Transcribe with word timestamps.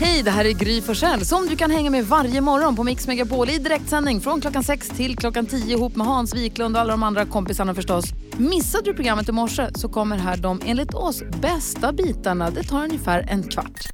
Hej, 0.00 0.22
det 0.22 0.30
här 0.30 0.44
är 0.44 0.52
Gry 0.52 0.80
Forssell 0.80 1.24
som 1.24 1.46
du 1.46 1.56
kan 1.56 1.70
hänga 1.70 1.90
med 1.90 2.04
varje 2.06 2.40
morgon 2.40 2.76
på 2.76 2.84
Mix 2.84 3.06
Megapol 3.06 3.50
i 3.50 3.58
direktsändning 3.58 4.20
från 4.20 4.40
klockan 4.40 4.64
6 4.64 4.88
till 4.88 5.16
klockan 5.16 5.46
10 5.46 5.76
ihop 5.76 5.96
med 5.96 6.06
Hans 6.06 6.34
Wiklund 6.34 6.76
och 6.76 6.80
alla 6.82 6.90
de 6.90 7.02
andra 7.02 7.26
kompisarna 7.26 7.74
förstås. 7.74 8.04
Missade 8.36 8.84
du 8.84 8.94
programmet 8.94 9.28
i 9.28 9.32
morse 9.32 9.68
så 9.74 9.88
kommer 9.88 10.16
här 10.18 10.36
de 10.36 10.60
enligt 10.66 10.94
oss 10.94 11.22
bästa 11.42 11.92
bitarna. 11.92 12.50
Det 12.50 12.62
tar 12.62 12.84
ungefär 12.84 13.26
en 13.30 13.42
kvart. 13.42 13.88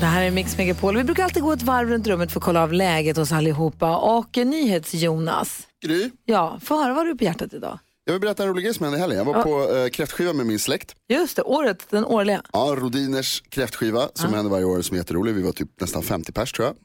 Det 0.00 0.06
här 0.06 0.22
är 0.22 0.30
Mix 0.30 0.58
Megapol. 0.58 0.96
Vi 0.96 1.04
brukar 1.04 1.24
alltid 1.24 1.42
gå 1.42 1.52
ett 1.52 1.62
varv 1.62 1.88
runt 1.88 2.06
rummet 2.06 2.32
för 2.32 2.40
att 2.40 2.44
kolla 2.44 2.62
av 2.62 2.72
läget 2.72 3.16
hos 3.16 3.32
allihopa. 3.32 3.96
Och 3.96 4.38
eh, 4.38 4.46
NyhetsJonas, 4.46 5.58
Gry, 5.84 6.10
ja, 6.24 6.58
få 6.62 6.82
höra 6.82 6.94
vad 6.94 7.06
du 7.06 7.10
har 7.10 7.16
på 7.16 7.24
hjärtat 7.24 7.52
idag. 7.54 7.78
Jag 8.06 8.12
vill 8.12 8.20
berätta 8.20 8.42
en 8.42 8.48
rolig 8.48 8.64
grej 8.64 8.74
som 8.74 8.84
hände 8.84 8.98
i 8.98 9.00
helgen. 9.00 9.18
Jag 9.18 9.24
var 9.24 9.42
på 9.42 9.74
eh, 9.74 9.88
kräftskiva 9.88 10.32
med 10.32 10.46
min 10.46 10.58
släkt. 10.58 10.96
Just 11.08 11.36
det, 11.36 11.42
året, 11.42 11.86
den 11.90 12.04
årliga. 12.04 12.42
Ja, 12.52 12.74
Rodiners 12.78 13.42
kräftskiva 13.48 14.08
som 14.14 14.34
händer 14.34 14.50
varje 14.50 14.64
år 14.64 14.82
som 14.82 14.94
är 14.94 14.98
jätterolig. 14.98 15.34
Vi 15.34 15.42
var 15.42 15.52
typ 15.52 15.80
nästan 15.80 16.02
50 16.02 16.32
pers 16.32 16.52
tror 16.52 16.66
jag. 16.66 16.76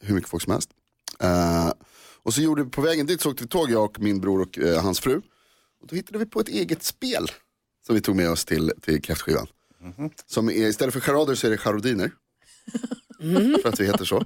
Hur 0.00 0.14
mycket 0.14 0.30
folk 0.30 0.42
som 0.42 0.52
helst. 0.52 0.70
Eh, 1.20 1.72
och 2.22 2.34
så 2.34 2.40
gjorde 2.40 2.64
vi 2.64 2.70
på 2.70 2.80
vägen 2.80 3.06
dit 3.06 3.20
så 3.20 3.30
åkte 3.30 3.42
vi 3.42 3.48
tåg, 3.48 3.70
jag 3.70 3.84
och 3.84 4.00
min 4.00 4.20
bror 4.20 4.40
och 4.40 4.58
eh, 4.58 4.82
hans 4.82 5.00
fru. 5.00 5.16
Och 5.80 5.86
då 5.86 5.96
hittade 5.96 6.18
vi 6.18 6.26
på 6.26 6.40
ett 6.40 6.48
eget 6.48 6.82
spel 6.82 7.30
som 7.86 7.94
vi 7.94 8.00
tog 8.00 8.16
med 8.16 8.30
oss 8.30 8.44
till, 8.44 8.72
till 8.80 9.02
kräftskivan. 9.02 9.46
Som 10.26 10.48
är, 10.48 10.52
istället 10.52 10.94
för 10.94 11.00
charader 11.00 11.34
så 11.34 11.46
är 11.46 11.50
det 11.50 11.58
charodiner. 11.58 12.10
För 13.62 13.68
att 13.68 13.80
vi 13.80 13.86
heter 13.86 14.04
så. 14.04 14.24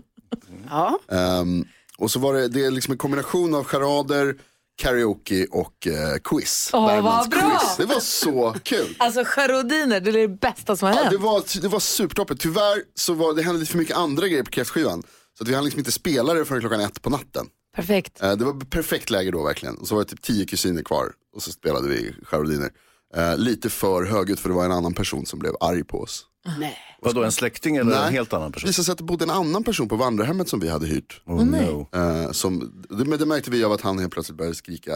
Ja. 0.71 0.99
Ehm, 1.09 1.65
och 1.99 2.11
så 2.11 2.19
var 2.19 2.35
det, 2.35 2.49
det 2.49 2.65
är 2.65 2.71
liksom 2.71 2.93
en 2.93 2.99
kombination 2.99 3.55
av 3.55 3.65
charader, 3.65 4.37
karaoke 4.77 5.47
och 5.51 5.87
eh, 5.87 6.17
quiz. 6.25 6.71
Åh, 6.73 7.01
vad 7.03 7.31
bra! 7.31 7.41
quiz. 7.59 7.77
Det 7.77 7.85
var 7.95 8.01
så 8.01 8.55
kul. 8.63 8.97
Alltså 8.99 9.25
charodiner, 9.25 10.01
det 10.01 10.11
är 10.11 10.13
det 10.13 10.29
bästa 10.29 10.77
som 10.77 10.89
har 10.89 10.95
Ja, 10.95 11.01
hänt. 11.03 11.11
det, 11.11 11.19
var, 11.19 11.61
det 11.63 11.69
var 11.69 11.81
supertoppen. 11.81 12.37
Tyvärr 12.37 12.83
så 12.95 13.15
var 13.15 13.35
det 13.35 13.43
hände 13.43 13.61
lite 13.61 13.71
för 13.73 13.79
mycket 13.79 13.97
andra 13.97 14.29
grejer 14.29 14.43
på 14.43 14.51
kräftskivan. 14.51 15.03
Så 15.39 15.45
att 15.45 15.49
vi 15.49 15.55
hann 15.55 15.65
liksom 15.65 15.79
inte 15.79 15.93
spela 15.93 16.35
det 16.35 16.45
förrän 16.45 16.61
klockan 16.61 16.81
ett 16.81 17.03
på 17.03 17.11
natten. 17.11 17.47
Perfekt. 17.77 18.23
Eh, 18.23 18.33
det 18.33 18.45
var 18.45 18.53
perfekt 18.65 19.11
läge 19.11 19.31
då 19.31 19.43
verkligen. 19.45 19.77
Och 19.79 19.89
så 19.89 19.95
var 19.95 20.03
det 20.03 20.09
typ 20.11 20.23
tio 20.23 20.47
kusiner 20.47 20.83
kvar. 20.83 21.13
Och 21.37 21.43
så 21.43 21.53
spelade 21.53 21.89
vi 21.89 22.15
charodiner. 22.25 22.71
Eh, 23.17 23.37
lite 23.37 23.71
för 23.71 24.05
högljutt 24.05 24.41
för 24.41 24.49
det 24.49 24.55
var 24.55 24.65
en 24.65 24.73
annan 24.73 24.95
person 24.95 25.27
som 25.27 25.39
blev 25.39 25.53
arg 25.61 25.85
på 25.85 26.01
oss. 26.01 26.25
Nej. 26.59 26.79
Vadå, 27.05 27.23
en 27.25 27.33
släkting 27.33 27.77
eller 27.77 28.07
en 28.07 28.13
helt 28.13 28.33
annan 28.33 28.51
Det 28.51 28.55
person? 28.55 28.67
visade 28.69 28.85
sig 28.85 28.93
att 28.93 28.99
det 28.99 29.05
bodde 29.05 29.25
en 29.25 29.31
annan 29.31 29.65
person 29.65 29.89
på 29.89 29.97
vandrarhemmet 29.97 30.49
som 30.49 30.61
vi 30.61 30.69
hade 30.69 30.87
hyrt. 30.87 31.23
Oh, 31.27 31.45
no. 31.45 31.89
Eh, 31.95 32.31
som, 32.33 32.85
det, 32.89 33.05
men 33.05 33.19
det 33.19 33.27
märkte 33.27 33.51
vi 33.51 33.65
av 33.65 33.73
att 33.73 33.81
han 33.81 33.99
helt 33.99 34.13
plötsligt 34.13 34.39
började 34.39 34.55
skrika. 34.57 34.93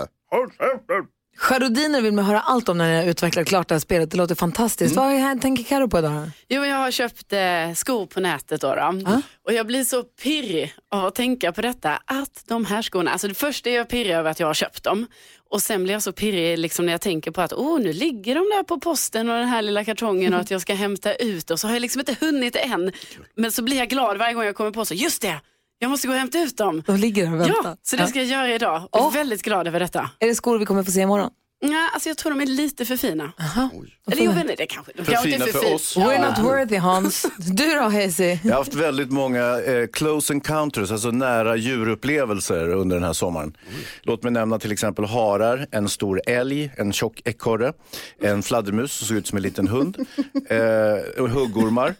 Charodiner 1.36 2.00
vill 2.00 2.12
man 2.12 2.24
höra 2.24 2.40
allt 2.40 2.68
om 2.68 2.78
när 2.78 2.90
ni 2.90 2.96
har 2.96 3.04
utvecklat 3.04 3.46
klart 3.46 3.68
det 3.68 3.74
här 3.74 3.80
spelet. 3.80 4.10
Det 4.10 4.16
låter 4.16 4.34
fantastiskt. 4.34 4.96
Mm. 4.96 5.22
Vad 5.22 5.40
tänker 5.40 5.64
Karo 5.64 5.88
på 5.88 5.98
idag? 5.98 6.30
Jo, 6.48 6.64
jag 6.64 6.76
har 6.76 6.90
köpt 6.90 7.32
eh, 7.32 7.74
skor 7.74 8.06
på 8.06 8.20
nätet 8.20 8.60
då, 8.60 8.74
då. 8.74 9.20
och 9.44 9.52
jag 9.52 9.66
blir 9.66 9.84
så 9.84 10.02
pirrig 10.02 10.74
av 10.90 11.04
att 11.04 11.14
tänka 11.14 11.52
på 11.52 11.62
detta 11.62 11.98
att 12.04 12.44
de 12.46 12.64
här 12.64 12.82
skorna, 12.82 13.10
alltså 13.10 13.28
det 13.28 13.34
första 13.34 13.70
är 13.70 13.74
jag 13.74 13.88
pirrig 13.88 14.12
över 14.12 14.30
att 14.30 14.40
jag 14.40 14.46
har 14.46 14.54
köpt 14.54 14.84
dem 14.84 15.06
och 15.50 15.62
sen 15.62 15.84
blir 15.84 15.92
jag 15.92 16.02
så 16.02 16.12
pirrig 16.12 16.58
liksom 16.58 16.86
när 16.86 16.92
jag 16.92 17.00
tänker 17.00 17.30
på 17.30 17.40
att 17.40 17.52
oh, 17.52 17.80
nu 17.80 17.92
ligger 17.92 18.34
de 18.34 18.40
där 18.40 18.62
på 18.62 18.80
posten 18.80 19.30
och 19.30 19.38
den 19.38 19.48
här 19.48 19.62
lilla 19.62 19.84
kartongen 19.84 20.34
och 20.34 20.40
att 20.40 20.50
jag 20.50 20.60
ska 20.60 20.74
hämta 20.74 21.14
ut 21.14 21.50
och 21.50 21.60
så 21.60 21.66
har 21.66 21.74
jag 21.74 21.80
liksom 21.80 22.00
inte 22.00 22.16
hunnit 22.20 22.56
än. 22.56 22.92
Men 23.34 23.52
så 23.52 23.62
blir 23.62 23.76
jag 23.76 23.88
glad 23.88 24.18
varje 24.18 24.34
gång 24.34 24.44
jag 24.44 24.56
kommer 24.56 24.70
på 24.70 24.84
så, 24.84 24.94
just 24.94 25.22
det, 25.22 25.40
jag 25.78 25.90
måste 25.90 26.06
gå 26.06 26.12
och 26.12 26.18
hämta 26.18 26.38
ut 26.38 26.56
dem. 26.56 26.82
De 26.86 26.96
ligger 26.96 27.24
där 27.26 27.32
och 27.32 27.40
väntar. 27.40 27.54
Ja, 27.64 27.76
så 27.82 27.96
det 27.96 28.06
ska 28.06 28.18
jag 28.18 28.28
göra 28.28 28.54
idag. 28.54 28.88
Jag 28.92 29.02
är 29.02 29.06
Åh. 29.06 29.12
väldigt 29.12 29.42
glad 29.42 29.66
över 29.66 29.80
detta. 29.80 30.10
Är 30.18 30.26
det 30.26 30.34
skor 30.34 30.58
vi 30.58 30.66
kommer 30.66 30.82
få 30.82 30.90
se 30.90 31.00
imorgon? 31.00 31.30
Ja, 31.60 31.90
alltså 31.94 32.08
jag 32.08 32.16
tror 32.16 32.32
de 32.32 32.40
är 32.40 32.46
lite 32.46 32.84
för 32.84 32.96
fina. 32.96 33.32
Oj. 33.72 33.92
Eller 34.12 34.22
jo, 34.22 34.32
men 34.32 34.46
det 34.46 34.66
kanske, 34.66 34.92
de 34.96 35.04
För 35.04 35.12
kanske 35.12 35.30
fina 35.30 35.44
är 35.44 35.52
för 35.52 35.58
för 35.58 35.74
oss. 35.74 35.96
We're 35.96 36.28
not 36.28 36.38
worthy 36.38 36.76
Hans. 36.76 37.26
Du 37.38 37.74
då 37.74 37.80
Hazy? 37.80 38.38
Jag 38.42 38.50
har 38.50 38.58
haft 38.58 38.74
väldigt 38.74 39.10
många 39.10 39.60
eh, 39.60 39.86
close 39.92 40.32
encounters, 40.32 40.90
alltså 40.90 41.10
nära 41.10 41.56
djurupplevelser 41.56 42.68
under 42.68 42.96
den 42.96 43.04
här 43.04 43.12
sommaren. 43.12 43.56
Låt 44.02 44.22
mig 44.22 44.32
nämna 44.32 44.58
till 44.58 44.72
exempel 44.72 45.04
harar, 45.04 45.66
en 45.70 45.88
stor 45.88 46.20
älg, 46.26 46.70
en 46.76 46.92
tjock 46.92 47.22
ekorre, 47.24 47.72
en 48.20 48.42
fladdermus 48.42 48.92
som 48.92 49.06
såg 49.06 49.16
ut 49.16 49.26
som 49.26 49.36
en 49.36 49.42
liten 49.42 49.68
hund, 49.68 49.96
eh, 50.48 51.22
och 51.22 51.30
huggormar. 51.30 51.94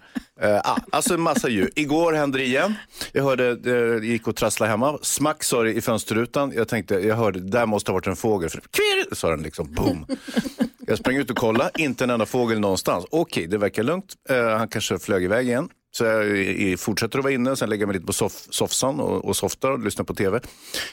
Uh, 0.45 0.61
ah, 0.65 0.79
alltså 0.93 1.15
en 1.15 1.21
massa 1.21 1.49
djur. 1.49 1.71
Igår 1.77 2.13
hände 2.13 2.39
det 2.39 2.45
igen. 2.45 2.75
Jag 3.13 3.23
hörde, 3.25 3.57
det 3.57 4.07
gick 4.07 4.29
och 4.29 4.37
trasslade 4.37 4.71
hemma. 4.71 4.99
Smack 5.03 5.45
sa 5.45 5.63
det 5.63 5.73
i 5.73 5.81
fönsterrutan. 5.81 6.53
Jag 6.57 6.69
tänkte, 6.69 6.95
jag 6.95 7.17
hörde, 7.17 7.41
där 7.41 7.67
måste 7.67 7.91
ha 7.91 7.95
varit 7.95 8.07
en 8.07 8.17
fågel. 8.17 8.51
För, 8.51 8.61
Kvir! 8.61 9.15
sa 9.15 9.31
den 9.31 9.43
liksom, 9.43 9.73
boom. 9.73 10.07
Jag 10.87 10.99
sprang 10.99 11.17
ut 11.17 11.31
och 11.31 11.37
kollade, 11.37 11.71
inte 11.79 12.05
en 12.05 12.11
enda 12.11 12.27
fågel 12.27 12.61
någonstans. 12.61 13.07
Okej, 13.11 13.47
det 13.47 13.59
verkar 13.59 13.83
lugnt. 13.83 14.15
Uh, 14.31 14.49
han 14.49 14.69
kanske 14.69 14.99
flög 14.99 15.25
iväg 15.25 15.49
igen. 15.49 15.69
Så 15.91 16.05
jag 16.05 16.81
fortsätter 16.81 17.19
att 17.19 17.25
vara 17.25 17.35
inne, 17.35 17.57
sen 17.57 17.71
lägger 17.71 17.83
jag 17.83 17.89
mig 17.89 17.95
lite 17.95 18.07
på 18.07 18.13
soff, 18.13 18.47
soffsan 18.51 19.01
och, 19.01 19.25
och 19.25 19.37
softar 19.37 19.71
och 19.71 19.85
lyssnar 19.85 20.05
på 20.05 20.15
tv. 20.15 20.41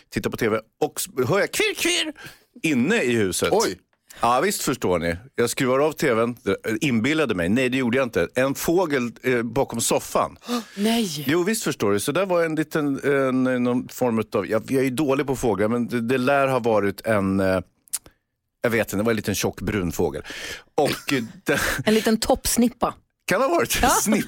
Tittar 0.09 0.30
på 0.30 0.38
tv 0.38 0.59
och 0.82 1.02
hör 1.28 1.40
jag 1.40 1.52
kvirr, 1.52 1.76
kvirr. 1.76 2.14
inne 2.64 3.02
i 3.02 3.16
huset. 3.16 3.50
Oj. 3.52 3.78
Ja 4.25 4.39
visst 4.41 4.61
förstår 4.61 5.00
ni. 5.00 5.16
Jag 5.35 5.50
skruvar 5.50 5.79
av 5.79 5.91
tvn, 5.91 6.35
Det- 6.44 6.57
inbillade 6.85 7.35
mig. 7.35 7.50
Nej 7.50 7.69
det 7.69 7.78
gjorde 7.78 7.97
jag 7.97 8.06
inte. 8.06 8.28
En 8.35 8.56
fågel 8.56 9.11
eh, 9.23 9.41
bakom 9.41 9.81
soffan. 9.81 10.38
Nej. 10.78 11.23
Jo 11.28 11.44
visst 11.44 11.63
förstår 11.63 11.91
du. 11.91 12.00
Så 12.00 12.11
där 12.11 12.25
var 12.25 12.44
en 12.44 12.56
liten, 12.56 13.00
en, 13.03 13.63
någon 13.63 13.88
form 13.88 14.23
av, 14.34 14.47
jag, 14.47 14.72
jag 14.72 14.85
är 14.85 14.89
dålig 14.91 15.28
på 15.28 15.35
fåglar 15.35 15.67
men 15.67 15.88
det, 15.88 16.01
det 16.01 16.17
lär 16.17 16.47
ha 16.47 16.59
varit 16.59 17.01
en, 17.01 17.39
eh, 17.39 17.59
jag 18.61 18.69
vet 18.69 18.88
inte, 18.88 18.95
det 18.97 19.03
var 19.03 19.11
en 19.11 19.16
liten 19.16 19.35
tjock 19.35 19.61
brun 19.61 19.91
fågel. 19.91 20.22
Och 20.75 21.13
eh, 21.13 21.23
det 21.44 21.59
En 21.85 21.94
liten 21.94 22.17
toppsnippa. 22.17 22.94
kan 23.28 23.41
ha 23.41 23.47
varit 23.47 23.84
en 23.84 23.90
snippa. 23.90 24.28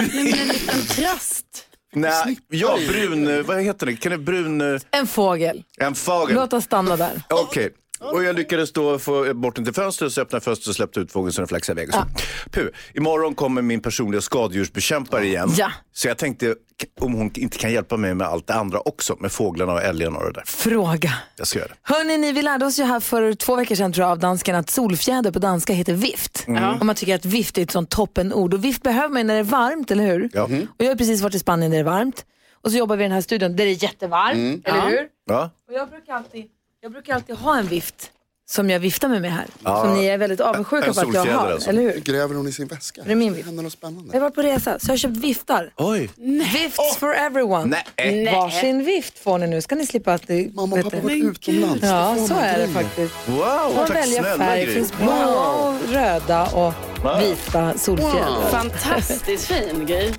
Nej, 0.00 0.10
men 0.14 0.26
en 0.40 0.48
liten 0.48 0.80
trast. 0.86 1.46
Nej, 1.92 2.38
ja 2.48 2.78
brun, 2.88 3.28
eh, 3.28 3.42
vad 3.42 3.62
heter 3.62 3.86
det? 3.86 3.96
Kan 3.96 4.12
det 4.12 4.18
brun, 4.18 4.60
eh, 4.74 4.80
En 4.90 5.06
fågel. 5.06 5.64
en 5.78 5.94
fågel? 5.94 6.34
Låt 6.36 6.52
oss 6.52 6.64
stanna 6.64 6.96
där. 6.96 7.22
Okej. 7.30 7.70
Och 8.00 8.24
jag 8.24 8.36
lyckades 8.36 8.72
då 8.72 8.98
få 8.98 9.34
bort 9.34 9.54
den 9.56 9.64
till 9.64 9.74
fönstret, 9.74 10.12
så 10.12 10.20
öppnade 10.20 10.44
fönstret 10.44 10.68
och 10.68 10.76
släppte 10.76 11.00
ut 11.00 11.12
fågeln 11.12 11.32
så 11.32 11.40
den 11.40 11.48
flaxade 11.48 11.82
iväg. 11.82 11.94
och 11.94 11.94
Så. 11.94 12.50
Puh. 12.50 12.66
Imorgon 12.94 13.34
kommer 13.34 13.62
min 13.62 13.80
personliga 13.80 14.20
skadedjursbekämpare 14.20 15.26
igen. 15.26 15.50
Ja. 15.56 15.72
Så 15.92 16.08
jag 16.08 16.18
tänkte 16.18 16.54
om 17.00 17.14
hon 17.14 17.30
inte 17.34 17.58
kan 17.58 17.72
hjälpa 17.72 17.96
mig 17.96 18.14
med 18.14 18.26
allt 18.26 18.46
det 18.46 18.54
andra 18.54 18.78
också, 18.80 19.16
med 19.20 19.32
fåglarna 19.32 19.72
och 19.72 19.82
älgarna 19.82 20.18
och 20.18 20.24
det 20.24 20.32
där. 20.32 20.42
Fråga. 20.46 21.12
Jag 21.36 21.46
ska 21.46 21.58
göra 21.58 21.68
det. 21.68 21.74
Hörni, 21.94 22.18
ni, 22.18 22.32
vi 22.32 22.42
lärde 22.42 22.66
oss 22.66 22.78
ju 22.78 22.84
här 22.84 23.00
för 23.00 23.34
två 23.34 23.56
veckor 23.56 23.74
sedan 23.74 23.92
tror 23.92 24.04
jag 24.04 24.10
av 24.10 24.18
dansken 24.18 24.56
att 24.56 24.70
solfjäder 24.70 25.30
på 25.30 25.38
danska 25.38 25.72
heter 25.72 25.92
vift. 25.92 26.44
Mm. 26.46 26.78
Och 26.80 26.86
man 26.86 26.94
tycker 26.96 27.14
att 27.14 27.24
vift 27.24 27.58
är 27.58 27.62
ett 27.62 27.70
sånt 27.70 27.90
toppenord. 27.90 28.54
Och 28.54 28.64
vift 28.64 28.82
behöver 28.82 29.08
man 29.08 29.18
ju 29.18 29.24
när 29.24 29.34
det 29.34 29.40
är 29.40 29.44
varmt, 29.44 29.90
eller 29.90 30.06
hur? 30.06 30.30
Ja. 30.32 30.42
Och 30.44 30.84
jag 30.84 30.88
har 30.88 30.94
precis 30.96 31.20
varit 31.22 31.34
i 31.34 31.38
Spanien 31.38 31.70
där 31.70 31.78
det 31.78 31.82
är 31.82 31.84
varmt. 31.84 32.24
Och 32.62 32.70
så 32.72 32.78
jobbar 32.78 32.96
vi 32.96 33.04
i 33.04 33.06
den 33.08 33.12
här 33.14 33.20
studion 33.20 33.56
där 33.56 33.64
det 33.64 33.70
är 33.70 33.82
jättevarmt, 33.82 34.66
eller 34.68 34.78
Ja. 34.78 34.84
hur? 34.86 35.08
Ja? 35.26 35.50
Och 35.68 35.74
jag 35.74 35.88
brukar 35.90 36.12
alltid, 36.12 36.44
jag 36.86 36.92
brukar 36.92 37.14
alltid 37.14 37.36
ha 37.36 37.58
en 37.58 37.66
vift 37.66 38.10
som 38.48 38.70
jag 38.70 38.80
viftar 38.80 39.08
med 39.08 39.20
mig 39.22 39.30
här. 39.30 39.46
Ja. 39.64 39.82
Som 39.84 39.94
ni 39.94 40.06
är 40.06 40.18
väldigt 40.18 40.40
avundsjuka 40.40 40.92
på 40.94 41.00
att 41.00 41.14
jag 41.14 41.26
har, 41.26 41.50
alltså. 41.52 41.70
eller 41.70 41.82
hur? 41.82 42.00
Gräver 42.00 42.34
hon 42.34 42.48
i 42.48 42.52
sin 42.52 42.66
väska? 42.66 43.02
Det 43.04 43.12
är 43.12 43.16
min 43.16 43.34
vift. 43.34 43.46
Händer 43.46 43.62
något 43.62 43.76
Jag 43.82 43.86
har 43.88 43.92
spännande? 43.92 44.20
varit 44.20 44.34
på 44.34 44.42
resa 44.42 44.78
så 44.78 44.86
jag 44.86 44.92
har 44.92 44.96
köpt 44.96 45.16
viftar. 45.16 45.72
Oj. 45.76 46.10
Vifts 46.52 46.96
for 46.96 47.14
everyone. 47.14 47.82
Nej. 47.96 48.24
Varsin 48.32 48.84
vift 48.84 49.18
får 49.18 49.38
ni 49.38 49.46
nu. 49.46 49.62
Ska 49.62 49.74
ni 49.74 49.86
slippa 49.86 50.12
att 50.12 50.26
det... 50.26 50.54
Mamma 50.54 50.76
och 50.76 50.82
pappa 50.82 50.96
du. 50.96 51.02
var 51.02 51.10
utomlands. 51.30 51.82
Ja, 51.84 52.16
så 52.28 52.34
är 52.34 52.58
det 52.58 52.68
faktiskt. 52.68 53.14
Wow, 53.26 53.38
Man 53.76 53.86
tack 53.86 53.96
välja 53.96 54.22
snälla 54.22 54.44
färg. 54.44 54.66
Det 54.66 54.72
finns 54.72 54.92
blåa 54.96 55.68
och 55.68 55.88
röda 55.92 56.46
och 56.46 56.72
Wow. 57.02 57.18
vita 57.20 57.78
solfjädrar. 57.78 58.50
Fantastiskt 58.50 59.44
fin 59.46 59.86
grej. 59.86 60.14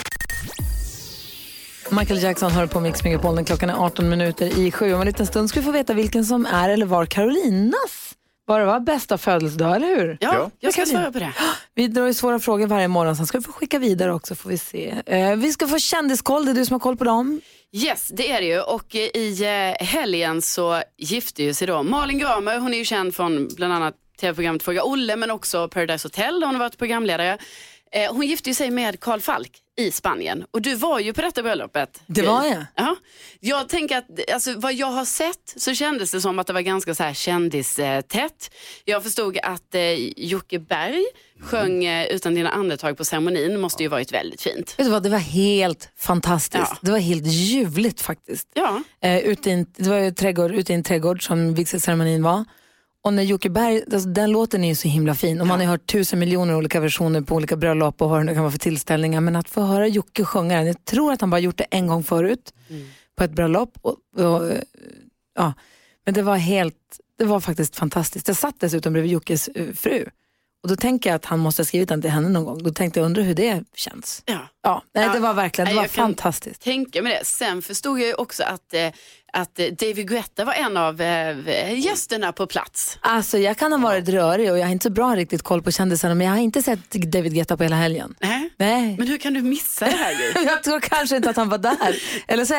Michael 1.92 2.24
Jackson 2.24 2.52
hör 2.52 2.68
på 2.68 2.80
Mix 2.80 3.04
Megapol. 3.04 3.36
Den 3.36 3.46
Klockan 3.46 3.70
är 3.70 3.74
18 3.86 4.10
minuter 4.10 4.60
i 4.60 4.72
sju. 4.72 4.94
Om 4.94 5.02
en 5.02 5.08
liten 5.08 5.26
stund 5.28 5.50
ska 5.50 5.60
vi 5.60 5.66
få 5.66 5.72
veta 5.72 5.94
vilken 5.94 6.26
som 6.26 6.46
är 6.46 6.70
eller 6.70 6.86
var 6.86 7.06
Carolinas 7.06 8.14
var 8.46 8.60
det 8.60 8.66
var 8.66 8.80
bästa 8.80 9.18
födelsedag, 9.18 9.76
eller 9.76 9.88
hur? 9.88 10.18
Ja, 10.22 10.34
Ja. 10.34 10.52
jag 10.60 10.74
ska 10.74 10.86
svara 10.86 11.12
på 11.12 11.20
det. 11.20 11.34
Vi 11.76 11.88
drar 11.88 12.06
ju 12.08 12.14
svåra 12.14 12.40
frågor 12.40 12.68
varje 12.68 12.88
morgon, 12.88 13.16
sen 13.16 13.26
ska 13.28 13.38
vi 13.38 13.44
få 13.44 13.52
skicka 13.52 13.80
vidare 13.80 14.14
också 14.14 14.36
får 14.36 14.50
vi 14.50 14.58
se. 14.58 14.94
Eh, 15.06 15.36
vi 15.36 15.52
ska 15.52 15.68
få 15.68 15.80
kändiskoll, 15.80 16.46
det 16.46 16.52
är 16.52 16.56
du 16.56 16.66
som 16.66 16.74
har 16.74 16.80
koll 16.80 16.98
på 16.98 17.04
dem. 17.04 17.42
Yes, 17.72 18.08
det 18.14 18.32
är 18.32 18.42
det 18.42 18.48
ju. 18.48 18.60
Och 18.62 18.96
eh, 18.96 19.02
i 19.02 19.44
eh, 19.80 19.86
helgen 19.88 20.42
så 20.42 20.82
gifte 20.98 21.44
ju 21.44 21.54
sig 21.54 21.68
då 21.68 21.84
Malin 21.84 22.20
Gramer, 22.20 22.60
hon 22.60 22.74
är 22.74 22.78
ju 22.78 22.86
känd 22.86 23.16
från 23.16 23.48
bland 23.56 23.74
annat 23.74 23.94
tv-programmet 24.22 24.64
Fråga 24.64 24.84
Olle 24.84 25.16
men 25.16 25.32
också 25.32 25.68
Paradise 25.68 26.06
Hotel 26.06 26.40
där 26.40 26.48
hon 26.48 26.56
har 26.56 26.64
varit 26.64 26.78
programledare. 26.78 27.38
Eh, 27.92 28.14
Hon 28.14 28.28
gifte 28.28 28.50
ju 28.50 28.54
sig 28.54 28.72
med 28.72 29.00
Carl 29.00 29.20
Falk 29.22 29.52
i 29.78 29.92
Spanien 29.92 30.46
och 30.52 30.62
du 30.62 30.76
var 30.76 31.00
ju 31.00 31.14
på 31.14 31.22
detta 31.22 31.44
bröllopet. 31.44 32.02
Det 32.08 32.22
var 32.22 32.46
jag. 32.46 32.66
Ja. 32.76 32.96
Jag 33.40 33.70
tänker 33.70 33.98
att 33.98 34.34
alltså, 34.34 34.54
vad 34.58 34.74
jag 34.74 34.88
har 34.88 35.06
sett 35.06 35.54
så 35.56 35.74
kändes 35.74 36.12
det 36.12 36.22
som 36.22 36.40
att 36.40 36.48
det 36.48 36.54
var 36.54 36.62
ganska 36.62 36.96
så 36.96 37.04
här 37.04 37.14
kändistätt. 37.14 38.52
Jag 38.86 39.04
förstod 39.04 39.38
att 39.44 39.76
eh, 39.76 39.82
Jocke 40.18 40.60
Berg 40.60 41.06
sjöng 41.40 41.86
eh, 41.86 42.08
Utan 42.08 42.36
dina 42.36 42.50
andetag 42.50 42.98
på 42.98 43.06
ceremonin, 43.06 43.60
måste 43.60 43.84
ju 43.84 43.90
varit 43.90 44.12
väldigt 44.14 44.42
fint. 44.42 44.76
Vet 44.78 44.88
du 44.88 44.92
vad, 44.92 45.04
det 45.04 45.10
var 45.10 45.18
helt 45.18 45.90
fantastiskt. 45.98 46.64
Ja. 46.70 46.78
Det 46.82 46.92
var 46.92 47.00
helt 47.00 47.28
ljuvligt 47.28 48.02
faktiskt. 48.02 48.48
Ja, 48.54 48.84
Eh, 49.02 49.18
ute 49.18 49.50
i 49.50 49.54
en, 49.54 49.66
det 49.76 49.90
var 49.90 49.98
ju 49.98 50.12
trädgård, 50.12 50.52
ute 50.52 50.72
i 50.72 50.76
en 50.76 50.84
trädgård 50.84 51.28
som 51.28 51.54
vigselceremonin 51.54 52.24
var. 52.24 52.46
Och 53.08 53.14
när 53.14 53.24
Jocke 53.24 53.50
Berg, 53.50 53.84
alltså, 53.94 54.10
den 54.10 54.32
låten 54.32 54.64
är 54.64 54.68
ju 54.68 54.76
så 54.76 54.88
himla 54.88 55.16
fin 55.16 55.42
och 55.42 55.48
man 55.48 55.60
har 55.60 55.64
ju 55.64 55.70
hört 55.70 55.86
tusen 55.92 56.20
miljoner 56.20 56.56
olika 56.56 56.80
versioner 56.80 57.22
på 57.22 57.36
olika 57.36 57.56
bröllop 57.56 58.02
och 58.02 58.10
vad 58.10 58.26
det 58.26 58.34
kan 58.34 58.44
vara 58.44 58.52
för 58.52 58.60
tillställningar. 58.60 59.22
Men 59.22 59.36
att 59.36 59.50
få 59.50 59.62
höra 59.62 59.88
Jocke 59.88 60.26
sjunga 60.26 60.58
den, 60.58 60.68
jag 60.68 60.86
tror 60.86 61.14
att 61.14 61.22
han 61.22 61.30
bara 61.30 61.40
gjort 61.40 61.58
det 61.58 61.64
en 61.64 61.88
gång 61.88 62.04
förut 62.04 62.54
på 63.18 63.24
ett 63.24 63.32
bröllop. 63.32 63.78
Och, 63.82 63.96
och, 64.26 64.52
ja. 65.36 65.54
Men 66.06 66.14
det 66.14 66.22
var 66.22 66.36
helt, 66.38 66.76
det 67.18 67.26
var 67.26 67.40
faktiskt 67.40 67.76
fantastiskt. 67.76 68.28
Jag 68.28 68.38
satt 68.38 68.60
dessutom 68.60 68.94
bredvid 68.94 69.12
Jockes 69.12 69.48
eh, 69.48 69.74
fru 69.74 70.06
och 70.64 70.70
då 70.70 70.76
tänker 70.76 71.10
jag 71.10 71.16
att 71.16 71.26
han 71.26 71.40
måste 71.40 71.62
ha 71.62 71.66
skrivit 71.66 71.90
den 71.90 72.02
till 72.02 72.12
henne 72.12 72.30
någon 72.30 72.46
gång. 72.46 72.64
Då 72.64 72.72
tänkte 72.72 73.00
jag, 73.00 73.06
undra 73.06 73.22
hur 73.22 73.36
det 73.36 73.64
känns. 73.76 74.24
Ja. 74.26 74.40
Ja, 74.64 74.84
nej, 74.94 75.06
Ja. 75.06 75.14
det 75.14 75.20
var 75.20 75.34
verkligen, 75.34 75.70
det 75.70 75.76
var 75.76 75.84
jag 75.84 75.92
fantastiskt. 75.92 76.62
tänka 76.62 77.02
med 77.02 77.12
det. 77.12 77.26
Sen 77.26 77.62
förstod 77.62 78.00
jag 78.00 78.08
ju 78.08 78.14
också 78.14 78.44
att, 78.44 78.74
eh, 78.74 78.90
att 79.38 79.60
eh, 79.60 79.66
David 79.66 80.08
Guetta 80.08 80.46
var 80.46 80.54
en 80.54 80.78
av 80.78 81.02
eh, 81.02 81.80
gästerna 81.80 82.32
på 82.32 82.48
plats. 82.48 82.98
Alltså 83.02 83.38
jag 83.38 83.58
kan 83.58 83.72
ha 83.72 83.80
varit 83.80 84.10
rörig 84.10 84.52
och 84.52 84.58
jag 84.58 84.66
har 84.66 84.72
inte 84.72 84.84
så 84.84 84.90
bra 84.90 85.16
riktigt 85.16 85.42
koll 85.42 85.62
på 85.62 85.72
kändisarna 85.72 86.16
men 86.16 86.28
jag 86.28 86.34
har 86.34 86.40
inte 86.40 86.62
sett 86.62 86.92
David 86.92 87.34
Guetta 87.34 87.58
på 87.58 87.64
hela 87.64 87.76
helgen. 87.76 88.16
Nej. 88.20 88.50
Nej. 88.58 88.96
Men 88.98 89.08
hur 89.08 89.18
kan 89.18 89.34
du 89.34 89.42
missa 89.42 89.86
det 89.86 89.92
här 89.92 90.12
ju? 90.12 90.46
Jag 90.46 90.64
tror 90.64 90.80
kanske 90.80 91.16
inte 91.16 91.30
att 91.30 91.36
han 91.36 91.50
var 91.50 91.58
där. 91.58 91.96
Eller 92.28 92.46
så 92.46 92.54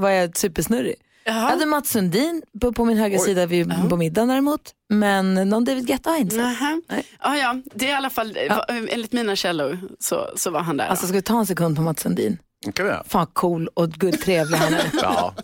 var 0.00 0.10
jag 0.10 0.36
supersnurrig. 0.36 0.94
Jag 1.24 1.32
hade 1.32 1.66
Mats 1.66 1.90
Sundin 1.90 2.42
på, 2.60 2.72
på 2.72 2.84
min 2.84 2.98
högra 2.98 3.18
sida 3.18 3.46
vid, 3.46 3.88
på 3.88 3.96
middagen 3.96 4.28
däremot. 4.28 4.60
Men 4.88 5.34
någon 5.34 5.64
David 5.64 5.86
Guetta 5.86 6.10
har 6.10 6.16
jag 6.16 6.20
inte 6.20 6.36
sett. 6.36 6.44
Nej. 6.88 7.06
Ja, 7.22 7.36
ja, 7.36 7.62
det 7.74 7.86
är 7.86 7.90
i 7.90 7.92
alla 7.92 8.10
fall, 8.10 8.36
eh, 8.36 8.58
enligt 8.68 9.12
mina 9.12 9.36
källor 9.36 9.78
så, 9.98 10.28
så 10.36 10.50
var 10.50 10.60
han 10.60 10.76
där. 10.76 10.86
Alltså 10.86 11.06
då. 11.06 11.08
ska 11.08 11.16
vi 11.16 11.22
ta 11.22 11.38
en 11.38 11.46
sekund 11.46 11.76
på 11.76 11.82
Mats 11.82 12.00
Sundin? 12.00 12.38
Kan 12.74 12.86
vi 12.86 12.92
göra. 12.92 13.04
Fan 13.08 13.26
cool 13.26 13.68
och 13.74 13.90
gud 13.90 14.20
trevlig 14.20 14.58
han 14.58 14.74
är. 14.74 14.90
Ja. 15.02 15.34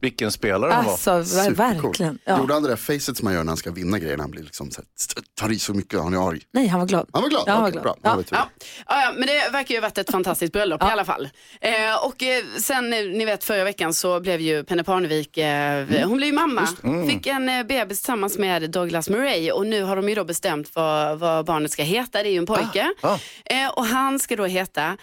Vilken 0.00 0.32
spelare 0.32 0.72
han 0.72 0.84
var. 0.84 0.92
Alltså 0.92 1.50
verkligen. 1.50 2.18
Ja. 2.24 2.38
Gjorde 2.38 2.54
han 2.54 2.62
det 2.62 2.68
där 2.68 2.76
facet 2.76 3.16
som 3.16 3.24
man 3.24 3.34
gör 3.34 3.44
när 3.44 3.50
han 3.50 3.56
ska 3.56 3.70
vinna 3.70 3.98
grejer? 3.98 4.16
när 4.16 4.24
Han 4.24 4.30
blir 4.30 4.42
liksom 4.42 4.70
så 4.70 4.80
här, 4.80 5.22
tar 5.34 5.52
i 5.52 5.58
så 5.58 5.74
mycket, 5.74 6.00
han 6.00 6.14
är 6.14 6.28
arg. 6.28 6.40
Nej 6.52 6.66
han 6.66 6.80
var 6.80 6.86
glad. 6.86 7.08
Han 7.12 7.22
var 7.22 7.30
glad? 7.30 7.42
Ja, 7.46 7.52
han 7.52 7.62
var 7.62 7.70
glad. 7.70 7.82
Bra. 7.82 7.96
Ja. 8.02 8.22
Ja. 8.30 8.48
Ja, 8.86 9.12
men 9.16 9.26
det 9.26 9.48
verkar 9.52 9.74
ju 9.74 9.80
ha 9.80 9.82
varit 9.82 9.98
ett 9.98 10.10
fantastiskt 10.10 10.52
bröllop 10.52 10.82
i 10.82 10.86
alla 10.86 11.04
fall. 11.04 11.28
Eh, 11.60 12.04
och 12.06 12.22
eh, 12.22 12.44
sen, 12.58 12.92
eh, 12.92 13.04
ni 13.04 13.24
vet 13.24 13.44
förra 13.44 13.64
veckan 13.64 13.94
så 13.94 14.20
blev 14.20 14.40
ju 14.40 14.64
Penne 14.64 14.84
Parnevik, 14.84 15.38
eh, 15.38 15.86
hon 16.08 16.16
blev 16.16 16.26
ju 16.26 16.32
mamma. 16.34 16.68
Fick 17.08 17.26
en 17.26 17.48
eh, 17.48 17.62
bebis 17.62 17.98
tillsammans 18.00 18.38
med 18.38 18.70
Douglas 18.70 19.08
Murray 19.08 19.50
och 19.50 19.66
nu 19.66 19.82
har 19.82 19.96
de 19.96 20.08
ju 20.08 20.14
då 20.14 20.24
bestämt 20.24 20.70
vad, 20.74 21.18
vad 21.18 21.44
barnet 21.46 21.70
ska 21.70 21.82
heta, 21.82 22.22
det 22.22 22.28
är 22.28 22.32
ju 22.32 22.38
en 22.38 22.46
pojke. 22.46 22.92
Ah, 23.00 23.08
ah. 23.08 23.18
Eh, 23.44 23.68
och 23.70 23.84
han 23.86 24.18
ska 24.18 24.36
då 24.36 24.44
heta 24.44 24.96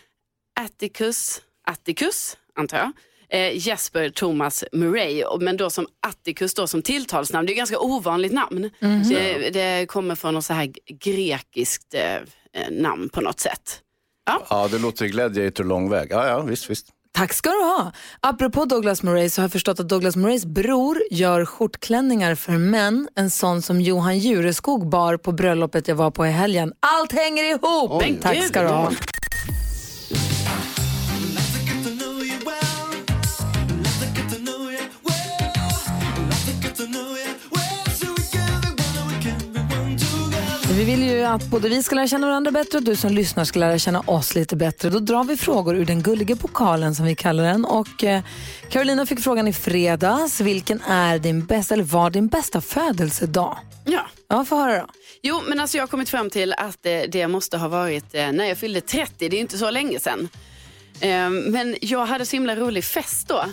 Atticus, 0.59 1.41
Atticus 1.67 2.37
antar 2.55 2.77
jag. 2.77 2.91
Eh, 3.29 3.67
Jesper 3.67 4.09
Thomas 4.09 4.63
Murray, 4.71 5.23
men 5.39 5.57
då 5.57 5.69
som 5.69 5.87
Atticus 6.07 6.53
då 6.53 6.67
som 6.67 6.81
tilltalsnamn. 6.81 7.45
Det 7.45 7.49
är 7.49 7.53
ett 7.53 7.57
ganska 7.57 7.79
ovanligt 7.79 8.33
namn. 8.33 8.69
Det, 9.09 9.49
det 9.49 9.85
kommer 9.87 10.15
från 10.15 10.33
något 10.33 10.45
så 10.45 10.53
här 10.53 10.73
grekiskt 11.03 11.93
eh, 11.93 12.15
eh, 12.15 12.21
namn 12.71 13.09
på 13.09 13.21
något 13.21 13.39
sätt. 13.39 13.81
Ja, 14.49 14.67
det 14.71 14.79
låter 14.79 15.05
gladiator 15.05 15.63
lång 15.63 15.89
väg. 15.89 16.07
Ja, 16.11 16.27
ja, 16.27 16.41
visst, 16.41 16.69
visst. 16.69 16.87
Tack 17.15 17.33
ska 17.33 17.49
du 17.49 17.55
ha. 17.63 17.91
Apropå 18.19 18.65
Douglas 18.65 19.03
Murray 19.03 19.29
så 19.29 19.41
har 19.41 19.43
jag 19.43 19.51
förstått 19.51 19.79
att 19.79 19.89
Douglas 19.89 20.15
Murrays 20.15 20.45
bror 20.45 21.01
gör 21.11 21.45
skjortklänningar 21.45 22.35
för 22.35 22.51
män. 22.51 23.07
En 23.15 23.29
sån 23.29 23.61
som 23.61 23.81
Johan 23.81 24.19
Jureskog 24.19 24.89
bar 24.89 25.17
på 25.17 25.31
bröllopet 25.31 25.87
jag 25.87 25.95
var 25.95 26.11
på 26.11 26.27
i 26.27 26.29
helgen. 26.29 26.73
Allt 26.79 27.11
hänger 27.11 27.43
ihop! 27.43 28.01
Men 28.01 28.17
Tack 28.17 28.43
ska 28.43 28.61
du 28.61 28.67
ha. 28.67 28.91
Vi 40.71 40.83
vill 40.83 41.03
ju 41.03 41.23
att 41.23 41.47
både 41.47 41.69
vi 41.69 41.83
ska 41.83 41.95
lära 41.95 42.07
känna 42.07 42.27
varandra 42.27 42.51
bättre 42.51 42.77
och 42.77 42.83
du 42.83 42.95
som 42.95 43.11
lyssnar 43.11 43.43
ska 43.45 43.59
lära 43.59 43.79
känna 43.79 43.99
oss 43.99 44.35
lite 44.35 44.55
bättre. 44.55 44.89
Då 44.89 44.99
drar 44.99 45.23
vi 45.23 45.37
frågor 45.37 45.75
ur 45.75 45.85
den 45.85 46.01
gulliga 46.01 46.35
pokalen 46.35 46.95
som 46.95 47.05
vi 47.05 47.15
kallar 47.15 47.43
den. 47.43 47.65
Och 47.65 48.03
eh, 48.03 48.21
Carolina 48.69 49.05
fick 49.05 49.19
frågan 49.19 49.47
i 49.47 49.53
fredags. 49.53 50.41
Vilken 50.41 50.81
är 50.81 51.19
din 51.19 51.45
bästa, 51.45 51.73
eller 51.73 51.83
var 51.83 52.09
din 52.09 52.27
bästa 52.27 52.61
födelsedag? 52.61 53.57
Ja. 53.85 54.05
Ja, 54.27 54.45
få 54.45 54.55
höra 54.55 54.77
då. 54.77 54.87
Jo, 55.21 55.41
men 55.47 55.59
alltså 55.59 55.77
jag 55.77 55.81
har 55.83 55.87
kommit 55.87 56.09
fram 56.09 56.29
till 56.29 56.53
att 56.53 56.85
eh, 56.85 56.99
det 57.09 57.27
måste 57.27 57.57
ha 57.57 57.67
varit 57.67 58.15
eh, 58.15 58.31
när 58.31 58.45
jag 58.45 58.57
fyllde 58.57 58.81
30. 58.81 59.29
Det 59.29 59.37
är 59.37 59.41
inte 59.41 59.57
så 59.57 59.69
länge 59.71 59.99
sedan. 59.99 60.29
Eh, 60.99 61.29
men 61.29 61.75
jag 61.81 62.05
hade 62.05 62.25
så 62.25 62.35
himla 62.35 62.55
rolig 62.55 62.83
fest 62.83 63.27
då. 63.27 63.45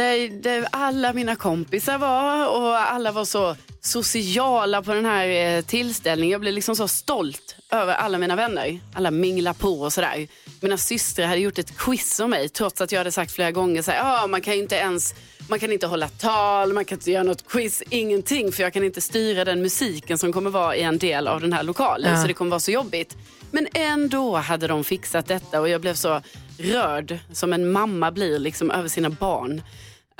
Där, 0.00 0.28
där 0.42 0.68
alla 0.72 1.12
mina 1.12 1.36
kompisar 1.36 1.98
var 1.98 2.48
och 2.60 2.78
alla 2.78 3.12
var 3.12 3.24
så 3.24 3.56
sociala 3.80 4.82
på 4.82 4.94
den 4.94 5.04
här 5.04 5.28
eh, 5.56 5.62
tillställningen. 5.62 6.32
Jag 6.32 6.40
blev 6.40 6.54
liksom 6.54 6.76
så 6.76 6.88
stolt 6.88 7.56
över 7.72 7.94
alla 7.94 8.18
mina 8.18 8.36
vänner. 8.36 8.80
Alla 8.94 9.10
mingla 9.10 9.54
på 9.54 9.80
och 9.80 9.92
sådär. 9.92 10.28
Mina 10.60 10.76
systrar 10.76 11.26
hade 11.26 11.40
gjort 11.40 11.58
ett 11.58 11.76
quiz 11.78 12.20
om 12.20 12.30
mig 12.30 12.48
trots 12.48 12.80
att 12.80 12.92
jag 12.92 13.00
hade 13.00 13.12
sagt 13.12 13.32
flera 13.32 13.50
gånger 13.50 13.82
så 13.82 13.90
här, 13.90 14.24
ah, 14.24 14.26
man 14.26 14.40
kan 14.40 14.54
inte 14.54 14.74
ens 14.74 15.14
man 15.48 15.58
kan 15.60 15.72
inte 15.72 15.86
hålla 15.86 16.08
tal, 16.08 16.72
man 16.72 16.84
kan 16.84 16.98
inte 16.98 17.10
göra 17.10 17.22
något 17.22 17.48
quiz, 17.48 17.82
ingenting 17.90 18.52
för 18.52 18.62
jag 18.62 18.72
kan 18.72 18.84
inte 18.84 19.00
styra 19.00 19.44
den 19.44 19.62
musiken 19.62 20.18
som 20.18 20.32
kommer 20.32 20.50
vara 20.50 20.76
i 20.76 20.82
en 20.82 20.98
del 20.98 21.28
av 21.28 21.40
den 21.40 21.52
här 21.52 21.62
lokalen 21.62 22.12
Ja. 22.14 22.20
så 22.22 22.26
det 22.26 22.34
kommer 22.34 22.50
vara 22.50 22.60
så 22.60 22.70
jobbigt. 22.70 23.16
Men 23.50 23.66
ändå 23.74 24.36
hade 24.36 24.66
de 24.66 24.84
fixat 24.84 25.26
detta 25.26 25.60
och 25.60 25.68
jag 25.68 25.80
blev 25.80 25.94
så 25.94 26.20
rörd 26.58 27.18
som 27.32 27.52
en 27.52 27.72
mamma 27.72 28.10
blir 28.10 28.38
liksom 28.38 28.70
över 28.70 28.88
sina 28.88 29.10
barn 29.10 29.62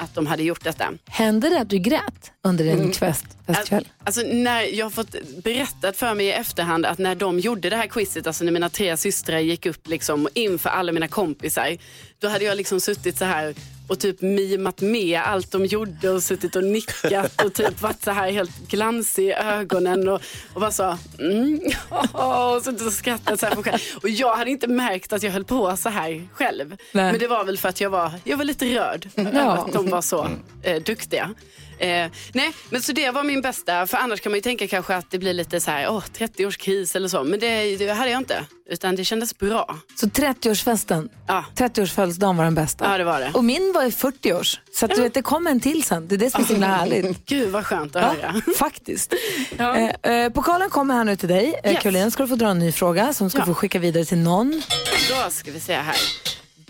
att 0.01 0.15
de 0.15 0.27
hade 0.27 0.43
gjort 0.43 0.65
detta. 0.65 0.93
Hände 1.07 1.49
det 1.49 1.61
att 1.61 1.71
du 1.71 1.79
grät 1.79 2.33
under 2.45 2.65
din 2.65 2.93
fest, 2.93 3.25
festkväll? 3.47 3.89
Alltså 4.05 4.21
när 4.21 4.63
jag 4.63 4.87
har 4.87 4.91
fått 4.91 5.17
berättat 5.45 5.97
för 5.97 6.15
mig 6.15 6.27
i 6.27 6.33
efterhand 6.33 6.87
att 6.87 6.99
när 6.99 7.15
de 7.15 7.39
gjorde 7.39 7.71
det 7.71 7.77
här 7.77 7.87
quizet, 7.87 8.27
alltså 8.27 8.45
när 8.45 8.53
mina 8.53 8.69
tre 8.69 8.97
systrar 8.97 9.39
gick 9.39 9.67
upp 9.67 9.89
liksom 9.89 10.29
inför 10.35 10.71
alla 10.71 10.93
mina 10.93 11.09
kompisar, 11.09 11.77
då 12.19 12.29
hade 12.29 12.45
jag 12.45 12.57
liksom 12.57 12.81
suttit 12.81 13.19
så 13.19 13.25
här 13.25 13.55
och 13.91 13.99
typ 13.99 14.21
mimat 14.21 14.81
med 14.81 15.21
allt 15.25 15.51
de 15.51 15.67
gjorde 15.67 16.11
och 16.11 16.23
suttit 16.23 16.57
och 16.57 16.65
nickat 16.65 17.45
och 17.45 17.55
typ 17.55 17.83
varit 17.83 18.03
så 18.03 18.11
här 18.11 18.31
helt 18.31 18.69
glansig 18.69 19.29
i 19.29 19.33
ögonen 19.33 20.09
och, 20.09 20.23
och 20.55 20.61
bara 20.61 20.71
så 20.71 20.99
mm, 21.19 21.61
och 22.13 22.63
suttit 22.63 22.87
och 22.87 22.93
skrattat 22.93 23.41
så 23.41 23.47
här 23.47 23.55
för 23.55 23.63
själv. 23.63 23.79
Och 24.03 24.09
jag 24.09 24.37
hade 24.37 24.51
inte 24.51 24.67
märkt 24.67 25.13
att 25.13 25.23
jag 25.23 25.31
höll 25.31 25.45
på 25.45 25.77
så 25.77 25.89
här 25.89 26.29
själv. 26.33 26.77
Nej. 26.93 27.11
Men 27.13 27.19
det 27.19 27.27
var 27.27 27.45
väl 27.45 27.59
för 27.59 27.69
att 27.69 27.81
jag 27.81 27.91
var, 27.91 28.13
jag 28.25 28.37
var 28.37 28.45
lite 28.45 28.65
rörd 28.65 29.09
över 29.17 29.57
att 29.57 29.73
de 29.73 29.91
var 29.91 30.03
så 30.03 30.29
eh, 30.63 30.83
duktiga. 30.83 31.35
Eh, 31.81 32.11
nej, 32.33 32.53
men 32.71 32.83
så 32.83 32.93
det 32.93 33.11
var 33.11 33.23
min 33.25 33.41
bästa, 33.43 33.87
för 33.87 33.97
annars 33.99 34.21
kan 34.21 34.33
man 34.33 34.37
ju 34.37 34.43
tänka 34.43 34.69
kanske 34.69 34.95
att 34.97 35.11
det 35.11 35.19
blir 35.19 35.33
lite 35.35 35.61
så 35.61 35.71
här, 35.71 35.91
åh, 35.91 36.03
30-årskris 36.19 36.97
eller 36.97 37.09
så, 37.09 37.25
men 37.25 37.41
det, 37.41 37.77
det 37.77 37.89
hade 37.93 38.11
jag 38.11 38.21
inte, 38.21 38.45
utan 38.71 38.97
det 38.97 39.05
kändes 39.05 39.39
bra. 39.39 39.77
Så 40.01 40.07
30-årsfesten, 40.07 41.09
Ja. 41.29 41.45
30-årsfödelsedagen 41.57 42.37
var 42.37 42.45
den 42.45 42.55
bästa. 42.55 42.85
Ja, 42.91 42.99
det 42.99 43.05
var 43.05 43.21
det. 43.21 43.31
Och 43.35 43.45
min 43.45 43.73
var 43.75 43.85
i 43.85 43.91
40-års, 43.91 44.61
så 44.75 44.85
att 44.85 44.95
du 44.95 45.03
vet, 45.03 45.15
det 45.15 45.23
kom 45.23 45.47
en 45.47 45.61
till 45.61 45.83
sen. 45.85 46.09
Det 46.09 46.15
är 46.15 46.19
det 46.19 46.31
som 46.31 46.43
är 46.43 46.47
så 46.47 46.53
himla 46.53 46.67
härligt. 46.77 47.27
Gud 47.27 47.49
vad 47.51 47.67
skönt 47.67 47.97
att 47.97 48.03
Ja, 48.03 48.29
höra. 48.29 48.43
faktiskt. 48.59 49.15
Ja. 49.59 49.77
Eh, 49.77 50.13
eh, 50.13 50.33
pokalen 50.33 50.71
kommer 50.71 50.95
här 50.95 51.05
nu 51.05 51.17
till 51.17 51.29
dig. 51.29 51.61
Eh, 51.65 51.73
Yes. 51.73 51.83
Carolina 51.83 52.11
ska 52.11 52.23
du 52.23 52.29
få 52.29 52.35
dra 52.37 52.49
en 52.49 52.59
ny 52.59 52.73
fråga 52.73 53.13
som 53.13 53.31
ska 53.31 53.39
Ja. 53.39 53.45
få 53.47 53.55
skicka 53.55 53.79
vidare 53.79 54.05
till 54.05 54.19
någon. 54.19 54.63
Då 55.11 55.31
ska 55.31 55.51
vi 55.51 55.61
se 55.61 55.75
här. 55.75 55.97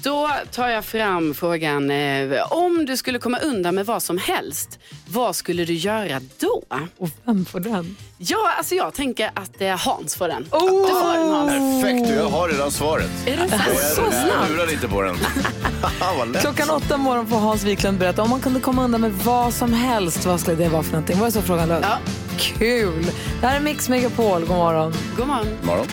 Då 0.02 0.30
tar 0.52 0.68
jag 0.68 0.84
fram 0.84 1.34
frågan, 1.34 1.90
eh, 1.90 2.52
om 2.52 2.86
du 2.86 2.96
skulle 2.96 3.18
komma 3.18 3.38
undan 3.38 3.74
med 3.74 3.86
vad 3.86 4.02
som 4.02 4.18
helst, 4.18 4.78
vad 5.08 5.36
skulle 5.36 5.64
du 5.64 5.74
göra 5.74 6.20
då? 6.38 6.62
Och 6.98 7.08
vem 7.24 7.44
får 7.44 7.60
den? 7.60 7.96
Ja, 8.18 8.52
alltså 8.58 8.74
jag 8.74 8.94
tänker 8.94 9.30
att 9.34 9.60
eh, 9.60 9.68
Hans 9.78 10.14
får 10.16 10.28
den. 10.28 10.46
Oh! 10.50 10.86
Du 10.86 10.92
får 10.92 11.14
den 11.14 11.28
Hans. 11.30 11.82
Perfekt, 11.82 12.08
du, 12.08 12.14
jag 12.14 12.28
har 12.28 12.48
redan 12.48 12.70
svaret. 12.70 13.10
Är 13.26 13.36
det 13.36 13.48
sant? 13.48 13.62
Så 13.94 14.00
Jag 14.00 14.12
snabbt. 14.12 14.50
lurar 14.50 14.72
inte 14.72 14.88
på 14.88 15.02
den. 15.02 15.16
Vad 16.18 16.28
lätt. 16.32 16.42
Klockan 16.42 16.70
åtta 16.70 16.96
morgon 16.96 17.26
får 17.26 17.36
Hans 17.38 17.64
Wiklund 17.64 17.98
berätta 17.98 18.22
om 18.22 18.30
man 18.30 18.40
kunde 18.40 18.60
komma 18.60 18.84
undan 18.84 19.00
med 19.00 19.12
vad 19.12 19.54
som 19.54 19.72
helst. 19.72 20.24
Vad 20.26 20.40
skulle 20.40 20.56
det 20.56 20.68
vara 20.68 20.82
för 20.82 20.92
någonting? 20.92 21.18
Var 21.18 21.26
det 21.26 21.32
så 21.32 21.42
frågan 21.42 21.68
löd? 21.68 21.82
Ja. 21.82 21.98
Kul! 22.38 23.04
Det 23.40 23.46
här 23.46 23.56
är 23.56 23.60
Mix 23.60 23.88
Megapol. 23.88 24.40
God 24.40 24.48
morgon. 24.56 24.94
God 25.16 25.26
morgon. 25.26 25.46
Morgon. 25.62 25.86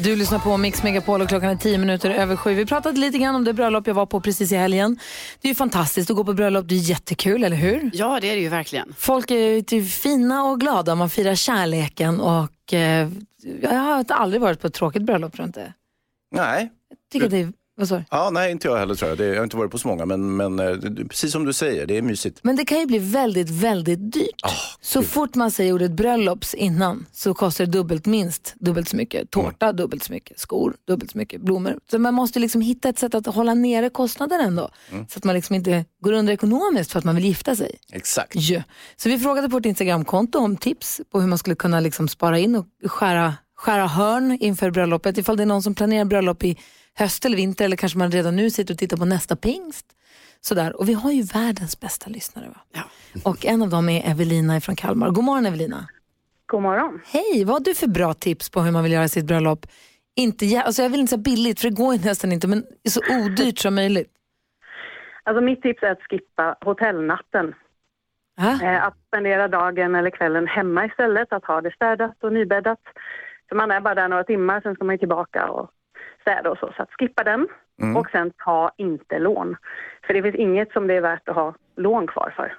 Du 0.00 0.16
lyssnar 0.16 0.38
på 0.38 0.56
Mix 0.56 0.82
Megapol 0.82 1.22
och 1.22 1.28
klockan 1.28 1.50
är 1.50 1.56
tio 1.56 1.78
minuter 1.78 2.10
över 2.10 2.36
sju. 2.36 2.54
Vi 2.54 2.66
pratade 2.66 3.00
lite 3.00 3.18
grann 3.18 3.34
om 3.34 3.44
det 3.44 3.52
bröllop 3.52 3.86
jag 3.86 3.94
var 3.94 4.06
på 4.06 4.20
precis 4.20 4.52
i 4.52 4.56
helgen. 4.56 4.98
Det 5.40 5.48
är 5.48 5.50
ju 5.50 5.54
fantastiskt 5.54 6.10
att 6.10 6.16
gå 6.16 6.24
på 6.24 6.32
bröllop. 6.32 6.68
Det 6.68 6.74
är 6.74 6.78
jättekul, 6.78 7.44
eller 7.44 7.56
hur? 7.56 7.90
Ja, 7.94 8.18
det 8.20 8.30
är 8.30 8.36
det 8.36 8.42
ju 8.42 8.48
verkligen. 8.48 8.94
Folk 8.98 9.30
är 9.30 9.62
typ 9.62 9.90
fina 9.90 10.44
och 10.44 10.60
glada. 10.60 10.94
Man 10.94 11.10
firar 11.10 11.34
kärleken 11.34 12.20
och 12.20 12.72
eh, 12.72 13.08
jag 13.62 13.70
har 13.70 14.04
aldrig 14.08 14.40
varit 14.42 14.60
på 14.60 14.66
ett 14.66 14.74
tråkigt 14.74 15.02
bröllop, 15.02 15.32
tror 15.32 15.42
jag 15.42 15.48
inte. 15.48 15.72
Nej, 16.34 16.70
Jag 16.88 16.98
tycker 17.12 17.28
det 17.28 17.38
är 17.38 17.52
Vad 17.78 17.88
sa 17.88 17.96
du? 17.96 18.04
Ja, 18.10 18.30
nej, 18.30 18.50
inte 18.52 18.68
jag 18.68 18.76
heller 18.76 18.94
tror 18.94 19.08
jag. 19.08 19.18
Det, 19.18 19.26
jag 19.26 19.36
har 19.36 19.44
inte 19.44 19.56
varit 19.56 19.70
på 19.70 19.78
så 19.78 19.88
många, 19.88 20.06
men, 20.06 20.36
men 20.36 20.58
eh, 20.58 20.76
precis 21.08 21.32
som 21.32 21.44
du 21.44 21.52
säger, 21.52 21.86
det 21.86 21.96
är 21.96 22.02
mysigt. 22.02 22.38
Men 22.42 22.56
det 22.56 22.64
kan 22.64 22.78
ju 22.80 22.86
bli 22.86 22.98
väldigt, 22.98 23.50
väldigt 23.50 24.12
dyrt. 24.12 24.40
Ah, 24.42 24.50
så 24.80 25.02
fort 25.02 25.34
man 25.34 25.50
säger 25.50 25.72
ordet 25.72 25.90
bröllops 25.90 26.54
innan 26.54 27.06
så 27.12 27.34
kostar 27.34 27.66
det 27.66 27.70
dubbelt, 27.72 28.06
minst 28.06 28.54
dubbelt 28.60 28.88
så 28.88 28.96
mycket. 28.96 29.30
Tårta 29.30 29.66
Mm. 29.66 29.76
dubbelt 29.76 30.02
så 30.02 30.12
mycket, 30.12 30.38
skor 30.40 30.74
dubbelt 30.86 31.10
så 31.10 31.18
mycket, 31.18 31.40
blommor. 31.40 31.78
Så 31.90 31.98
man 31.98 32.14
måste 32.14 32.38
liksom 32.38 32.60
hitta 32.60 32.88
ett 32.88 32.98
sätt 32.98 33.14
att 33.14 33.26
hålla 33.26 33.54
nere 33.54 33.90
kostnaden 33.90 34.40
ändå. 34.40 34.68
Mm. 34.92 35.06
Så 35.08 35.18
att 35.18 35.24
man 35.24 35.34
liksom 35.34 35.54
inte 35.56 35.84
går 36.02 36.12
under 36.12 36.32
ekonomiskt 36.32 36.92
för 36.92 36.98
att 36.98 37.04
man 37.04 37.14
vill 37.14 37.24
gifta 37.24 37.56
sig. 37.56 37.76
Exakt. 37.92 38.34
Ja. 38.34 38.62
Så 38.96 39.08
vi 39.08 39.18
frågade 39.18 39.48
på 39.48 39.56
vårt 39.56 39.66
Instagramkonto 39.66 40.38
om 40.38 40.56
tips 40.56 41.00
på 41.12 41.20
hur 41.20 41.28
man 41.28 41.38
skulle 41.38 41.56
kunna 41.56 41.80
liksom 41.80 42.08
spara 42.08 42.38
in 42.38 42.54
och 42.56 42.66
skära, 42.84 43.34
skära 43.56 43.86
hörn 43.86 44.38
inför 44.40 44.70
bröllopet. 44.70 45.18
Ifall 45.18 45.36
det 45.36 45.42
är 45.42 45.46
någon 45.46 45.62
som 45.62 45.74
planerar 45.74 46.04
bröllop 46.04 46.44
i 46.44 46.58
höst 46.98 47.24
eller 47.24 47.36
vinter 47.36 47.64
eller 47.64 47.76
kanske 47.76 47.98
man 47.98 48.10
redan 48.10 48.36
nu 48.36 48.50
sitter 48.50 48.74
och 48.74 48.78
tittar 48.78 48.96
på 48.96 49.04
nästa 49.04 49.36
pingst. 49.36 49.86
Sådär. 50.40 50.80
Och 50.80 50.88
vi 50.88 50.92
har 50.92 51.12
ju 51.12 51.22
världens 51.22 51.80
bästa 51.80 52.10
lyssnare. 52.10 52.48
Va? 52.48 52.60
Ja. 52.72 52.82
Och 53.24 53.46
en 53.46 53.62
av 53.62 53.68
dem 53.68 53.88
är 53.88 54.10
Evelina 54.10 54.60
från 54.60 54.76
Kalmar. 54.76 55.10
God 55.10 55.24
morgon 55.24 55.46
Evelina. 55.46 55.88
God 56.46 56.62
morgon. 56.62 57.00
Hej, 57.06 57.44
vad 57.44 57.54
har 57.54 57.60
du 57.60 57.74
för 57.74 57.86
bra 57.86 58.14
tips 58.14 58.50
på 58.50 58.60
hur 58.60 58.72
man 58.72 58.82
vill 58.82 58.92
göra 58.92 59.08
sitt 59.08 59.24
bröllop? 59.24 59.66
Inte, 60.16 60.62
alltså 60.66 60.82
jag 60.82 60.90
vill 60.90 61.00
inte 61.00 61.10
säga 61.10 61.22
billigt, 61.22 61.60
för 61.60 61.70
det 61.70 61.76
går 61.76 61.94
ju 61.94 62.00
nästan 62.00 62.32
inte, 62.32 62.48
men 62.48 62.64
så 62.88 63.00
odyrt 63.10 63.58
som 63.58 63.74
möjligt. 63.74 64.12
Alltså 65.22 65.40
mitt 65.40 65.62
tips 65.62 65.82
är 65.82 65.90
att 65.90 66.02
skippa 66.02 66.56
hotellnatten. 66.60 67.54
Eh, 68.38 68.86
att 68.86 68.94
spendera 69.06 69.48
dagen 69.48 69.94
eller 69.94 70.10
kvällen 70.10 70.46
hemma 70.46 70.86
istället, 70.86 71.32
att 71.32 71.44
ha 71.44 71.60
det 71.60 71.74
städat 71.74 72.24
och 72.24 72.32
nybäddat. 72.32 72.80
För 73.48 73.56
man 73.56 73.70
är 73.70 73.80
bara 73.80 73.94
där 73.94 74.08
några 74.08 74.24
timmar, 74.24 74.60
sen 74.60 74.74
ska 74.74 74.84
man 74.84 74.94
ju 74.94 74.98
tillbaka 74.98 75.48
och 75.48 75.70
städa 76.28 76.50
och 76.50 76.58
så. 76.58 76.72
Så 76.76 76.82
att 76.82 76.92
skippa 76.98 77.24
den 77.24 77.48
och 77.96 78.10
sen 78.12 78.32
ta 78.44 78.70
inte 78.76 79.18
lån. 79.18 79.56
För 80.06 80.14
det 80.14 80.22
finns 80.22 80.34
inget 80.34 80.72
som 80.72 80.86
det 80.86 80.94
är 80.94 81.00
värt 81.00 81.28
att 81.28 81.34
ha 81.34 81.54
lån 81.76 82.06
kvar 82.06 82.34
för. 82.36 82.54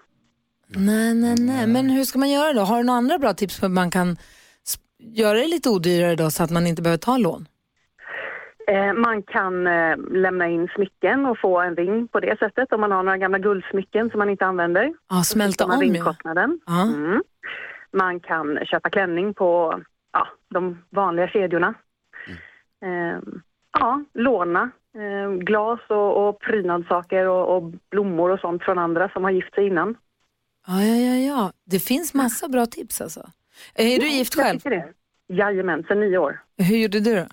nej, 0.68 1.16
nej, 1.16 1.36
nej. 1.40 1.68
Men 1.68 1.90
hur 1.90 2.04
ska 2.04 2.20
man 2.20 2.30
göra 2.30 2.54
då? 2.54 2.62
Har 2.62 2.78
du 2.78 2.84
några 2.84 2.98
andra 2.98 3.18
bra 3.18 3.34
tips 3.34 3.60
på 3.60 3.66
hur 3.66 3.74
man 3.74 3.92
kan 3.92 4.18
göra 5.00 5.38
det 5.38 5.48
lite 5.48 5.70
odyrare 5.70 6.16
då 6.16 6.30
så 6.32 6.44
att 6.44 6.52
man 6.52 6.68
inte 6.68 6.82
behöver 6.82 6.98
ta 6.98 7.18
lån? 7.18 7.48
Eh, 8.68 8.94
man 8.94 9.24
kan 9.24 9.68
eh, 9.68 9.98
lämna 10.12 10.48
in 10.48 10.68
smycken 10.76 11.26
och 11.26 11.40
få 11.40 11.60
en 11.60 11.76
ring 11.76 12.08
på 12.08 12.20
det 12.20 12.40
sättet 12.40 12.74
om 12.74 12.82
man 12.82 12.92
har 12.92 13.04
några 13.04 13.18
gamla 13.18 13.40
guldsmycken 13.40 14.10
som 14.10 14.20
man 14.20 14.30
inte 14.30 14.46
använder. 14.46 14.94
Ja, 15.10 15.24
smälta 15.24 15.68
man 15.68 15.76
om 15.76 15.82
ringkostnaden. 15.82 16.60
Ja. 16.66 16.82
Mm. 16.82 17.24
Man 17.92 18.20
kan 18.20 18.60
köpa 18.66 18.90
klänning 18.90 19.34
på 19.34 19.82
ja, 20.14 20.28
de 20.50 20.84
vanliga 20.90 21.28
kedjorna. 21.28 21.74
Eh, 22.82 23.20
ja, 23.80 24.04
låna 24.14 24.72
eh, 24.96 25.32
glas 25.32 25.80
och, 25.88 26.28
och 26.30 26.40
prydnadssaker 26.40 27.28
och, 27.28 27.56
och 27.58 27.64
blommor 27.92 28.32
och 28.32 28.40
sånt 28.40 28.64
från 28.64 28.78
andra 28.78 29.10
som 29.10 29.24
har 29.24 29.32
gift 29.32 29.54
sig 29.56 29.68
innan. 29.68 29.98
Ja, 30.68 30.82
ja, 30.84 30.96
ja, 30.96 31.16
ja. 31.16 31.52
Det 31.66 31.80
finns 31.80 32.14
massa 32.14 32.48
bra 32.48 32.66
tips 32.66 33.02
alltså. 33.02 33.30
Är 33.76 34.00
du 34.00 34.08
gift 34.08 34.38
Jag 34.38 34.46
själv? 34.46 34.60
tycker 34.60 34.70
det. 34.70 34.94
Jajamän, 35.34 35.84
sedan 35.84 36.00
nio 36.00 36.18
år. 36.18 36.40
Hur 36.58 36.78
gjorde 36.78 37.00
du 37.00 37.16
då? 37.16 37.26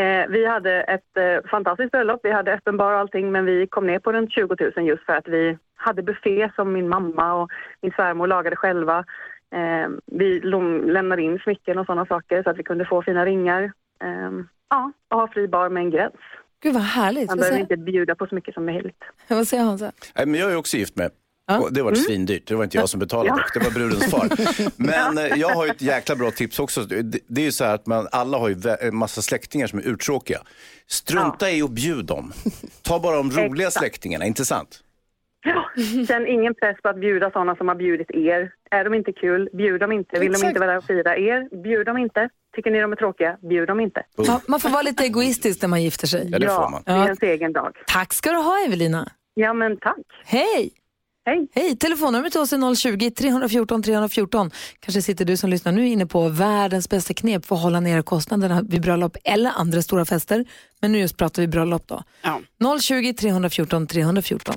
Eh, 0.00 0.26
vi 0.28 0.46
hade 0.46 0.82
ett 0.82 1.16
eh, 1.16 1.50
fantastiskt 1.50 1.90
bröllop. 1.90 2.20
Vi 2.22 2.32
hade 2.32 2.52
öppen 2.54 2.76
bar 2.76 2.92
och 2.92 2.98
allting, 2.98 3.32
men 3.32 3.44
vi 3.44 3.66
kom 3.66 3.86
ner 3.86 3.98
på 3.98 4.12
runt 4.12 4.32
20 4.32 4.56
000 4.76 4.86
just 4.86 5.04
för 5.06 5.12
att 5.12 5.28
vi 5.28 5.58
hade 5.74 6.02
buffé 6.02 6.50
som 6.56 6.72
min 6.72 6.88
mamma 6.88 7.34
och 7.34 7.50
min 7.82 7.92
svärmor 7.92 8.26
lagade 8.26 8.56
själva. 8.56 8.98
Eh, 9.54 9.88
vi 10.06 10.40
lämnade 10.84 11.22
in 11.22 11.38
smycken 11.38 11.78
och 11.78 11.86
sådana 11.86 12.06
saker 12.06 12.42
så 12.42 12.50
att 12.50 12.58
vi 12.58 12.62
kunde 12.62 12.84
få 12.84 13.02
fina 13.02 13.24
ringar. 13.26 13.72
Ja, 14.70 14.92
och 15.10 15.16
ha 15.18 15.28
fri 15.28 15.48
bar 15.48 15.68
med 15.68 15.82
en 15.82 15.90
gräns. 15.90 16.14
Gud 16.62 16.74
vad 16.74 16.82
härligt. 16.82 17.28
Man 17.28 17.38
behöver 17.38 17.58
inte 17.58 17.76
bjuda 17.76 18.14
på 18.14 18.26
så 18.26 18.34
mycket 18.34 18.54
som 18.54 18.66
möjligt. 18.66 19.04
vad 19.28 19.48
säger 19.48 19.62
Hansa? 19.62 19.92
Nej, 20.16 20.26
men 20.26 20.40
jag 20.40 20.52
är 20.52 20.56
också 20.56 20.76
gift 20.76 20.96
med. 20.96 21.10
Ja. 21.46 21.68
Det 21.70 21.82
var 21.82 21.94
svindyrt. 21.94 22.46
Det 22.46 22.54
var 22.54 22.64
inte 22.64 22.76
jag 22.76 22.88
som 22.88 23.00
betalade 23.00 23.28
Ja. 23.28 23.60
Det 23.60 23.64
var 23.64 23.70
brudens 23.70 24.10
far. 24.10 24.28
Men 24.76 25.18
eh, 25.18 25.38
jag 25.38 25.48
har 25.48 25.64
ju 25.64 25.70
ett 25.70 25.82
jäkla 25.82 26.16
bra 26.16 26.30
tips 26.30 26.58
också. 26.58 26.80
Det, 26.82 27.40
är 27.40 27.44
ju 27.44 27.52
så 27.52 27.64
här 27.64 27.74
att 27.74 27.86
man, 27.86 28.08
alla 28.12 28.38
har 28.38 28.48
ju 28.48 28.56
en 28.80 28.96
massa 28.96 29.22
släktingar 29.22 29.66
som 29.66 29.78
är 29.78 29.82
uttråkiga. 29.82 30.38
Strunta 30.86 31.50
i 31.50 31.62
att 31.62 31.70
bjuda 31.70 32.14
dem. 32.14 32.32
Ta 32.82 32.98
bara 32.98 33.16
de 33.16 33.30
roliga 33.30 33.66
Exakt. 33.66 33.84
släktingarna, 33.84 34.24
inte 34.24 34.44
sant? 34.44 34.82
Ja, 35.44 35.70
känn 36.08 36.26
ingen 36.26 36.54
press 36.54 36.76
på 36.82 36.88
att 36.88 37.00
bjuda 37.00 37.30
sådana 37.30 37.56
som 37.56 37.68
har 37.68 37.74
bjudit 37.74 38.10
er. 38.10 38.52
Är 38.70 38.84
de 38.84 38.94
inte 38.94 39.12
kul, 39.12 39.48
bjud 39.52 39.80
dem 39.80 39.92
inte. 39.92 40.18
Vill 40.18 40.32
de 40.32 40.36
Exakt. 40.36 40.48
inte 40.48 40.60
vara 40.60 40.70
där 40.70 40.78
och 40.78 40.84
fira 40.84 41.16
er, 41.16 41.62
bjud 41.62 41.86
dem 41.86 41.98
inte. 41.98 42.28
Tycker 42.56 42.70
ni 42.70 42.80
de 42.80 42.92
är 42.92 42.96
tråkiga, 42.96 43.36
bjud 43.48 43.68
dem 43.68 43.80
inte. 43.80 44.02
Ja, 44.16 44.40
man 44.46 44.60
får 44.60 44.68
vara 44.68 44.82
lite 44.82 45.04
egoistisk 45.04 45.62
när 45.62 45.68
man 45.68 45.82
gifter 45.82 46.06
sig. 46.06 46.28
Ja, 46.32 46.38
det 46.38 46.48
får 46.48 46.70
man. 46.70 46.82
det 46.86 46.92
är 46.92 47.04
ens 47.04 47.22
egen 47.22 47.52
dag. 47.52 47.72
Tack 47.86 48.12
ska 48.12 48.30
du 48.30 48.36
ha 48.36 48.64
Evelina. 48.66 49.08
Ja, 49.34 49.52
men 49.52 49.76
tack. 49.76 49.96
Hej! 50.24 50.70
Hej. 51.26 51.48
Hej! 51.54 51.76
Telefonnumret 51.76 52.32
till 52.32 52.40
oss 52.40 52.52
är 52.52 52.56
020-314 52.56 53.82
314. 53.82 54.50
Kanske 54.80 55.02
sitter 55.02 55.24
du 55.24 55.36
som 55.36 55.50
lyssnar 55.50 55.72
nu 55.72 55.88
inne 55.88 56.06
på 56.06 56.28
världens 56.28 56.88
bästa 56.88 57.14
knep 57.14 57.46
för 57.46 57.56
att 57.56 57.62
hålla 57.62 57.80
nere 57.80 58.02
kostnaderna 58.02 58.62
vid 58.62 58.82
bröllop 58.82 59.16
eller 59.24 59.50
andra 59.56 59.82
stora 59.82 60.04
fester. 60.04 60.44
Men 60.80 60.92
nu 60.92 60.98
just 60.98 61.16
pratar 61.16 61.42
vi 61.42 61.48
bröllop 61.48 61.86
då. 61.86 62.02
Ja. 62.22 62.40
020-314 62.60 63.86
314. 63.86 64.54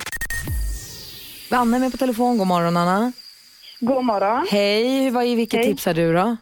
Anna 1.52 1.78
är 1.78 1.80
med 1.82 1.92
på 1.92 1.98
telefon. 1.98 2.38
God 2.38 2.48
morgon 2.48 2.78
Anna. 2.78 3.12
God 3.80 4.06
morgon. 4.06 4.48
Hej, 4.50 5.10
vad, 5.10 5.24
vilket 5.24 5.60
Hej. 5.60 5.68
tips 5.68 5.86
har 5.86 5.94
du 5.94 6.14
då? 6.14 6.38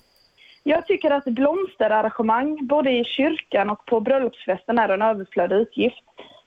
Jag 0.69 0.87
tycker 0.87 1.11
att 1.11 1.25
blomsterarrangemang 1.25 2.67
både 2.67 2.91
i 2.91 3.03
kyrkan 3.03 3.69
och 3.69 3.85
på 3.85 3.99
bröllopsfesten 4.01 4.79
är 4.79 4.89
en 4.89 5.01
överflödig 5.01 5.55
utgift. 5.55 6.03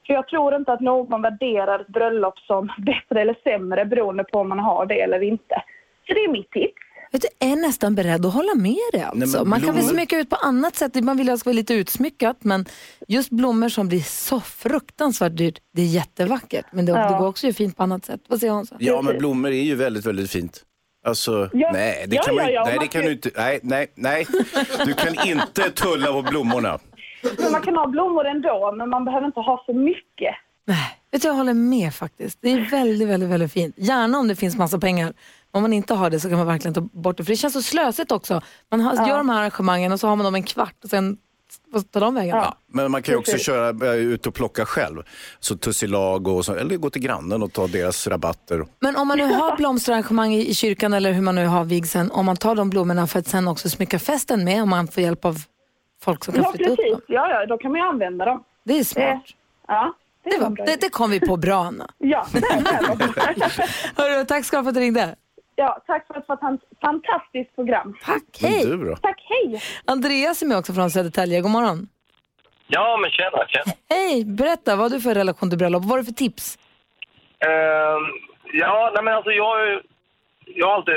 För 0.06 0.14
jag 0.14 0.28
tror 0.28 0.56
inte 0.56 0.72
att 0.72 0.80
någon 0.80 1.22
värderar 1.22 1.80
ett 1.80 1.86
bröllop 1.88 2.38
som 2.38 2.70
bättre 2.78 3.20
eller 3.20 3.36
sämre 3.44 3.84
beroende 3.84 4.24
på 4.24 4.38
om 4.38 4.48
man 4.48 4.58
har 4.58 4.86
det 4.86 5.00
eller 5.00 5.22
inte. 5.22 5.62
Så 6.06 6.14
det 6.14 6.20
är 6.20 6.32
mitt 6.32 6.50
tips. 6.50 6.82
Vet 7.12 7.22
du, 7.22 7.28
jag 7.38 7.50
är 7.50 7.56
nästan 7.56 7.94
beredd 7.94 8.26
att 8.26 8.34
hålla 8.34 8.54
med 8.54 8.76
dig. 8.92 9.02
Alltså. 9.02 9.38
men 9.38 9.48
man 9.48 9.60
kan 9.60 9.74
väl 9.74 9.84
smycka 9.84 10.18
ut 10.18 10.30
på 10.30 10.36
annat 10.36 10.76
sätt. 10.76 11.04
Man 11.04 11.16
vill 11.16 11.28
att 11.28 11.34
det 11.34 11.38
ska 11.38 11.50
vara 11.50 11.56
lite 11.56 11.74
utsmyckat, 11.74 12.36
men 12.44 12.64
just 13.08 13.30
blommor 13.30 13.68
som 13.68 13.88
blir 13.88 14.00
så 14.00 14.40
fruktansvärt 14.40 15.36
dyrt, 15.36 15.58
det 15.74 15.82
är 15.82 15.86
jättevackert. 15.86 16.64
Men 16.72 16.86
det, 16.86 16.92
det 16.92 16.98
Ja. 16.98 17.18
går 17.18 17.26
också 17.28 17.46
ju 17.46 17.52
fint 17.52 17.76
på 17.76 17.82
annat 17.82 18.04
sätt. 18.04 18.20
Vad 18.28 18.40
säger 18.40 18.52
Hansa? 18.52 18.76
Ja, 18.78 19.02
men 19.02 19.18
blommor 19.18 19.50
är 19.50 19.62
ju 19.62 19.74
väldigt, 19.74 20.06
väldigt 20.06 20.30
fint. 20.30 20.64
Alltså, 21.04 21.50
Ja. 21.52 21.70
nej, 21.72 22.04
det 22.08 22.16
Ja, 22.16 22.22
kan 22.22 22.34
man, 22.34 22.44
ja, 22.44 22.50
ja, 22.50 22.64
nej, 22.64 22.76
det 22.80 22.86
kan 22.86 23.02
du 23.02 23.12
inte. 23.12 23.30
Nej, 23.36 23.60
nej, 23.62 23.86
nej. 23.94 24.26
Du 24.84 24.94
kan 24.94 25.14
inte 25.26 25.70
tulla 25.70 26.12
på 26.12 26.22
blommorna. 26.22 26.78
Men 27.38 27.52
man 27.52 27.62
kan 27.62 27.76
ha 27.76 27.86
blommor 27.86 28.26
ändå, 28.26 28.74
men 28.76 28.88
man 28.88 29.04
behöver 29.04 29.26
inte 29.26 29.40
ha 29.40 29.62
så 29.66 29.72
mycket. 29.74 30.34
Nej, 30.66 30.98
vet 31.12 31.22
du, 31.22 31.28
jag 31.28 31.34
håller 31.34 31.54
med 31.54 31.94
faktiskt. 31.94 32.38
Det 32.42 32.50
är 32.52 32.70
väldigt, 32.70 33.08
väldigt, 33.08 33.28
väldigt 33.30 33.52
fint. 33.52 33.74
Gärna 33.78 34.18
om 34.18 34.28
det 34.28 34.36
finns 34.36 34.56
massa 34.56 34.78
pengar. 34.78 35.12
Om 35.50 35.62
man 35.62 35.72
inte 35.72 35.94
har 35.94 36.10
det 36.10 36.20
så 36.20 36.28
kan 36.28 36.38
man 36.38 36.46
verkligen 36.46 36.74
ta 36.74 36.80
bort 36.80 37.16
det. 37.16 37.24
För 37.24 37.32
det 37.32 37.36
känns 37.36 37.54
så 37.54 37.62
slösigt 37.62 38.12
också. 38.12 38.40
Man 38.70 38.80
har, 38.80 39.08
gör 39.08 39.16
de 39.18 39.28
här 39.28 39.38
arrangemangen 39.40 39.92
och 39.92 40.00
så 40.00 40.06
har 40.08 40.16
man 40.16 40.24
dem 40.24 40.34
en 40.34 40.42
kvart 40.42 40.74
och 40.84 40.90
sen 40.90 41.16
vad 41.70 41.90
tar 41.90 42.00
de 42.00 42.14
vägen? 42.14 42.36
Ja, 42.36 42.54
men 42.66 42.90
man 42.90 43.02
kan 43.02 43.12
ju 43.12 43.18
också 43.18 43.32
Precis. 43.32 43.46
köra 43.46 43.86
eh, 43.92 43.94
ut 43.94 44.26
och 44.26 44.34
plocka 44.34 44.66
själv. 44.66 45.02
Så 45.40 45.56
tussilag 45.56 46.28
och 46.28 46.44
så, 46.44 46.54
eller 46.54 46.76
gå 46.76 46.90
till 46.90 47.02
grannen 47.02 47.42
och 47.42 47.52
ta 47.52 47.66
deras 47.66 48.06
rabatter. 48.06 48.64
Men 48.80 48.96
om 48.96 49.08
man 49.08 49.18
nu 49.18 49.24
har 49.24 49.56
blomsterarrangemang 49.56 50.34
i 50.34 50.48
i 50.50 50.54
kyrkan 50.54 50.92
eller 50.92 51.12
hur 51.12 51.22
man 51.22 51.34
nu 51.34 51.46
har 51.46 51.64
vigseln, 51.64 52.10
om 52.10 52.26
man 52.26 52.36
tar 52.36 52.54
de 52.54 52.70
blommorna 52.70 53.06
för 53.06 53.18
att 53.18 53.26
sen 53.26 53.48
också 53.48 53.68
smycka 53.70 53.98
festen 53.98 54.44
med, 54.44 54.62
om 54.62 54.68
man 54.70 54.88
får 54.88 55.02
hjälp 55.02 55.24
av 55.24 55.36
folk 56.02 56.24
som 56.24 56.34
kan 56.34 56.42
Ja, 56.44 56.52
flytta 56.52 56.70
upp 56.70 56.76
precis. 56.76 56.92
dem. 56.92 57.00
Ja, 57.08 57.30
ja, 57.30 57.46
då 57.46 57.58
kan 57.58 57.70
man 57.72 57.80
ju 57.80 57.86
använda 57.86 58.24
dem. 58.24 58.44
Det 58.64 58.78
är 58.78 58.84
smart. 58.84 59.04
Det, 59.26 59.32
ja, 59.68 59.94
det, 60.24 60.30
Det, 60.30 60.38
var, 60.42 60.66
det, 60.66 60.80
det 60.80 60.88
kom 60.88 61.10
vi 61.10 61.20
på 61.20 61.36
bra, 61.36 61.64
Anna. 61.64 61.90
Ja, 61.98 62.26
det. 62.32 62.40
Hörru, 63.96 64.24
tack 64.24 64.44
ska 64.44 64.56
du 64.56 64.58
ha 64.58 64.64
för 64.64 64.68
att 64.68 64.74
du 64.74 64.80
ringde. 64.80 65.16
Ja, 65.60 65.82
tack 65.86 66.06
för 66.06 66.14
ett 66.18 66.26
fant- 66.26 66.68
fantastiskt 66.80 67.54
program. 67.54 67.94
Tack, 68.04 68.22
hej. 68.40 68.64
du 68.66 68.84
då? 68.84 68.96
Tack, 68.96 69.20
hej! 69.28 69.62
Andreas 69.84 70.42
är 70.42 70.46
med 70.46 70.58
också 70.58 70.72
från 70.72 70.90
Södertälje. 70.90 71.40
God 71.40 71.50
morgon. 71.50 71.88
Ja, 72.66 72.98
men 73.02 73.10
tjena, 73.10 73.46
tjena. 73.48 73.72
Hej, 73.88 74.24
berätta, 74.24 74.76
vad 74.76 74.84
har 74.84 74.90
du 74.90 75.00
för 75.00 75.14
relation 75.14 75.50
till 75.50 75.58
bröllop? 75.58 75.82
Vad 75.82 75.90
har 75.90 75.98
du 75.98 76.04
för 76.04 76.12
tips? 76.12 76.58
Ehm, 77.38 78.02
ja, 78.52 78.90
nej 78.94 79.04
men 79.04 79.14
alltså 79.14 79.30
jag, 79.30 79.44
har 79.44 79.66
ju- 79.66 79.82
jag 80.46 80.66
har 80.66 80.74
alltid 80.74 80.94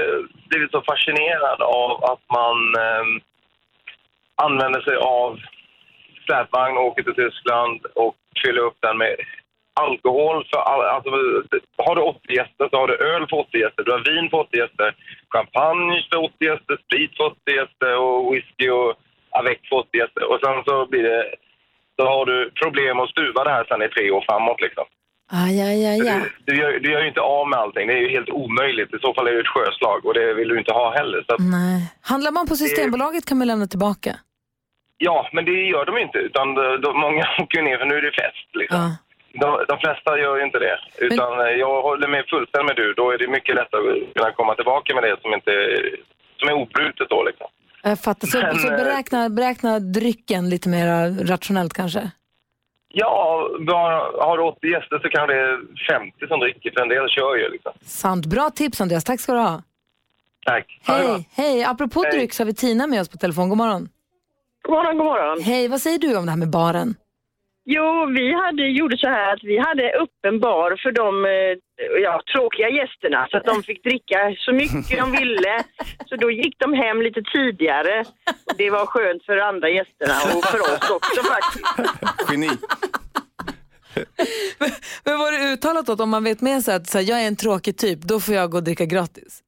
blivit 0.50 0.72
så 0.72 0.82
fascinerad 0.82 1.62
av 1.62 2.04
att 2.12 2.24
man 2.40 2.58
ehm, 2.86 3.22
använder 4.46 4.82
sig 4.82 4.96
av 4.96 5.40
släpvagn, 6.26 6.78
åker 6.78 7.04
till 7.04 7.16
Tyskland 7.16 7.86
och 7.96 8.16
fyller 8.46 8.62
upp 8.62 8.78
den 8.80 8.98
med 8.98 9.16
alkohol. 9.74 10.48
För 10.52 10.60
all, 10.60 10.82
alltså, 10.96 11.10
har 11.78 11.96
du 11.96 12.02
80 12.02 12.34
gäster 12.40 12.68
så 12.70 12.78
har 12.78 12.88
du 12.88 12.96
öl 12.96 13.28
för 13.30 13.38
80 13.38 13.58
gäster, 13.58 13.84
du 13.84 13.92
har 13.92 14.04
vin 14.12 14.30
för 14.30 14.38
80 14.38 14.58
gäster, 14.58 14.96
champagne 15.30 16.06
för 16.12 16.20
80 16.24 16.46
gäster, 16.46 16.78
sprit 16.86 17.12
för 17.18 17.24
80 17.24 17.38
gäster 17.60 17.98
och 17.98 18.34
whisky 18.34 18.70
och 18.70 18.94
avec 19.30 19.60
för 19.70 19.76
80 19.76 19.98
gäster. 19.98 20.24
Och 20.32 20.40
sen 20.44 20.64
så 20.68 20.86
blir 20.92 21.04
det 21.04 21.36
så 21.96 22.04
har 22.08 22.26
du 22.26 22.52
problem 22.62 23.00
att 23.00 23.10
stuva 23.10 23.44
det 23.44 23.50
här 23.50 23.66
sen 23.68 23.82
i 23.82 23.90
tre 23.90 24.12
år 24.12 24.24
framåt 24.28 24.62
liksom. 24.62 24.86
Aj, 25.32 25.62
aj, 25.62 25.86
aj, 25.86 26.10
aj. 26.10 26.22
Du, 26.46 26.58
gör, 26.62 26.80
du 26.80 26.92
gör 26.92 27.02
ju 27.02 27.08
inte 27.08 27.22
av 27.22 27.50
med 27.50 27.60
allting. 27.60 27.88
Det 27.88 27.94
är 27.94 27.98
ju 28.08 28.10
helt 28.10 28.30
omöjligt. 28.30 28.94
I 28.94 29.00
så 29.00 29.14
fall 29.14 29.28
är 29.28 29.32
det 29.32 29.40
ett 29.40 29.56
sjöslag 29.56 30.06
och 30.06 30.14
det 30.14 30.34
vill 30.34 30.48
du 30.48 30.60
inte 30.60 30.74
ha 30.74 30.94
heller. 30.98 31.26
Så 31.28 31.36
Nej. 31.40 31.94
Handlar 32.02 32.32
man 32.32 32.48
på 32.48 32.56
Systembolaget 32.56 33.26
kan 33.26 33.38
man 33.38 33.48
lämna 33.48 33.68
tillbaka. 33.68 34.12
Ja, 34.98 35.30
men 35.34 35.46
det 35.46 35.52
gör 35.52 35.86
de 35.86 35.98
inte. 35.98 36.18
Utan 36.18 36.56
de, 36.56 36.82
de, 36.82 37.00
många 37.00 37.24
åker 37.42 37.58
ju 37.58 37.64
ner 37.64 37.78
för 37.78 37.86
nu 37.86 37.96
är 37.96 38.02
det 38.02 38.12
fest. 38.12 38.50
Liksom. 38.54 38.80
Ja. 38.80 38.98
De, 39.42 39.66
de 39.68 39.78
flesta 39.84 40.20
gör 40.20 40.38
ju 40.38 40.44
inte 40.46 40.60
det. 40.60 40.78
Utan 40.98 41.40
eh, 41.40 41.54
jag 41.66 41.82
håller 41.82 42.08
med 42.08 42.26
fullständigt 42.30 42.68
med 42.68 42.76
du. 42.76 42.94
Då 42.94 43.12
är 43.12 43.18
det 43.18 43.28
mycket 43.28 43.56
lättare 43.56 43.82
att 43.82 44.14
kunna 44.14 44.32
komma 44.32 44.56
tillbaka 44.56 44.94
med 44.96 45.04
det 45.04 45.16
som, 45.22 45.34
inte, 45.34 45.52
som 46.40 46.50
är 46.50 46.54
obrutet 46.54 47.10
då 47.10 47.24
liksom. 47.24 47.48
Jag 47.84 48.00
fattar. 48.00 48.28
Så, 48.28 48.38
Men, 48.38 48.56
så 48.60 48.72
eh, 48.72 48.78
beräkna, 48.78 49.30
beräkna 49.30 49.80
drycken 49.80 50.50
lite 50.50 50.70
mer 50.70 50.88
rationellt 51.26 51.74
kanske? 51.74 52.12
Ja, 52.96 53.50
har 54.20 54.38
du 54.38 54.44
80 54.44 54.68
gäster 54.68 55.00
så 55.00 55.10
kanske 55.10 55.34
det 55.34 55.40
är 55.42 55.60
50 56.00 56.28
som 56.28 56.40
dricker. 56.40 56.72
För 56.72 56.82
en 56.82 56.90
del 56.90 57.10
kör 57.10 57.36
ju 57.36 57.50
liksom. 57.50 57.72
Sant. 57.82 58.26
Bra 58.26 58.50
tips 58.50 58.82
Andreas, 58.82 59.04
tack 59.04 59.20
ska 59.20 59.34
du 59.34 59.40
ha. 59.40 59.62
Tack. 60.46 60.80
Hej, 60.84 61.30
hej. 61.36 61.64
Apropå 61.64 62.04
Hej. 62.04 62.12
dryck 62.12 62.34
så 62.34 62.44
har 62.44 62.46
vi 62.46 62.54
Tina 62.54 62.88
med 62.88 63.02
oss 63.02 63.10
på 63.10 63.18
telefon. 63.18 63.50
God 63.50 63.58
morgon. 63.58 63.90
God 64.62 64.74
morgon, 64.74 64.98
god 64.98 65.06
morgon. 65.06 65.44
Hej, 65.44 65.68
vad 65.68 65.82
säger 65.82 66.00
du 66.00 66.18
om 66.18 66.26
det 66.26 66.32
här 66.32 66.40
med 66.40 66.50
baren? 66.50 66.96
Jo, 67.66 68.06
vi 68.06 68.34
hade, 68.34 68.64
gjorde 68.68 68.98
så 68.98 69.08
här 69.08 69.34
att 69.34 69.44
vi 69.44 69.58
hade 69.58 69.92
öppen 69.92 70.40
bar 70.40 70.80
för 70.84 70.92
de 70.92 71.26
eh, 71.26 72.02
ja, 72.04 72.22
tråkiga 72.34 72.70
gästerna 72.70 73.28
så 73.32 73.38
att 73.38 73.46
de 73.46 73.64
fick 73.64 73.84
dricka 73.84 74.36
så 74.38 74.52
mycket 74.52 74.98
de 74.98 75.12
ville. 75.12 75.64
Så 76.06 76.16
då 76.16 76.32
gick 76.32 76.60
de 76.60 76.74
hem 76.74 77.02
lite 77.02 77.22
tidigare. 77.22 78.04
Det 78.58 78.70
var 78.70 78.86
skönt 78.86 79.26
för 79.26 79.38
andra 79.38 79.70
gästerna 79.70 80.14
och 80.36 80.44
för 80.46 80.60
oss 80.60 80.90
också 80.90 81.22
faktiskt. 81.24 82.32
Geni. 82.32 82.50
Men 85.06 85.20
var 85.20 85.32
det 85.32 85.54
uttalat 85.54 85.90
att 85.90 86.00
om 86.00 86.10
man 86.10 86.24
vet 86.24 86.42
med 86.42 86.62
sig 86.64 86.76
att 86.76 86.88
så 86.88 86.98
här, 86.98 87.06
jag 87.10 87.24
är 87.24 87.28
en 87.28 87.36
tråkig 87.36 87.78
typ, 87.78 88.00
då 88.02 88.20
får 88.20 88.36
jag 88.36 88.52
gå 88.52 88.58
och 88.58 88.64
dricka 88.64 88.86
gratis? 88.86 89.42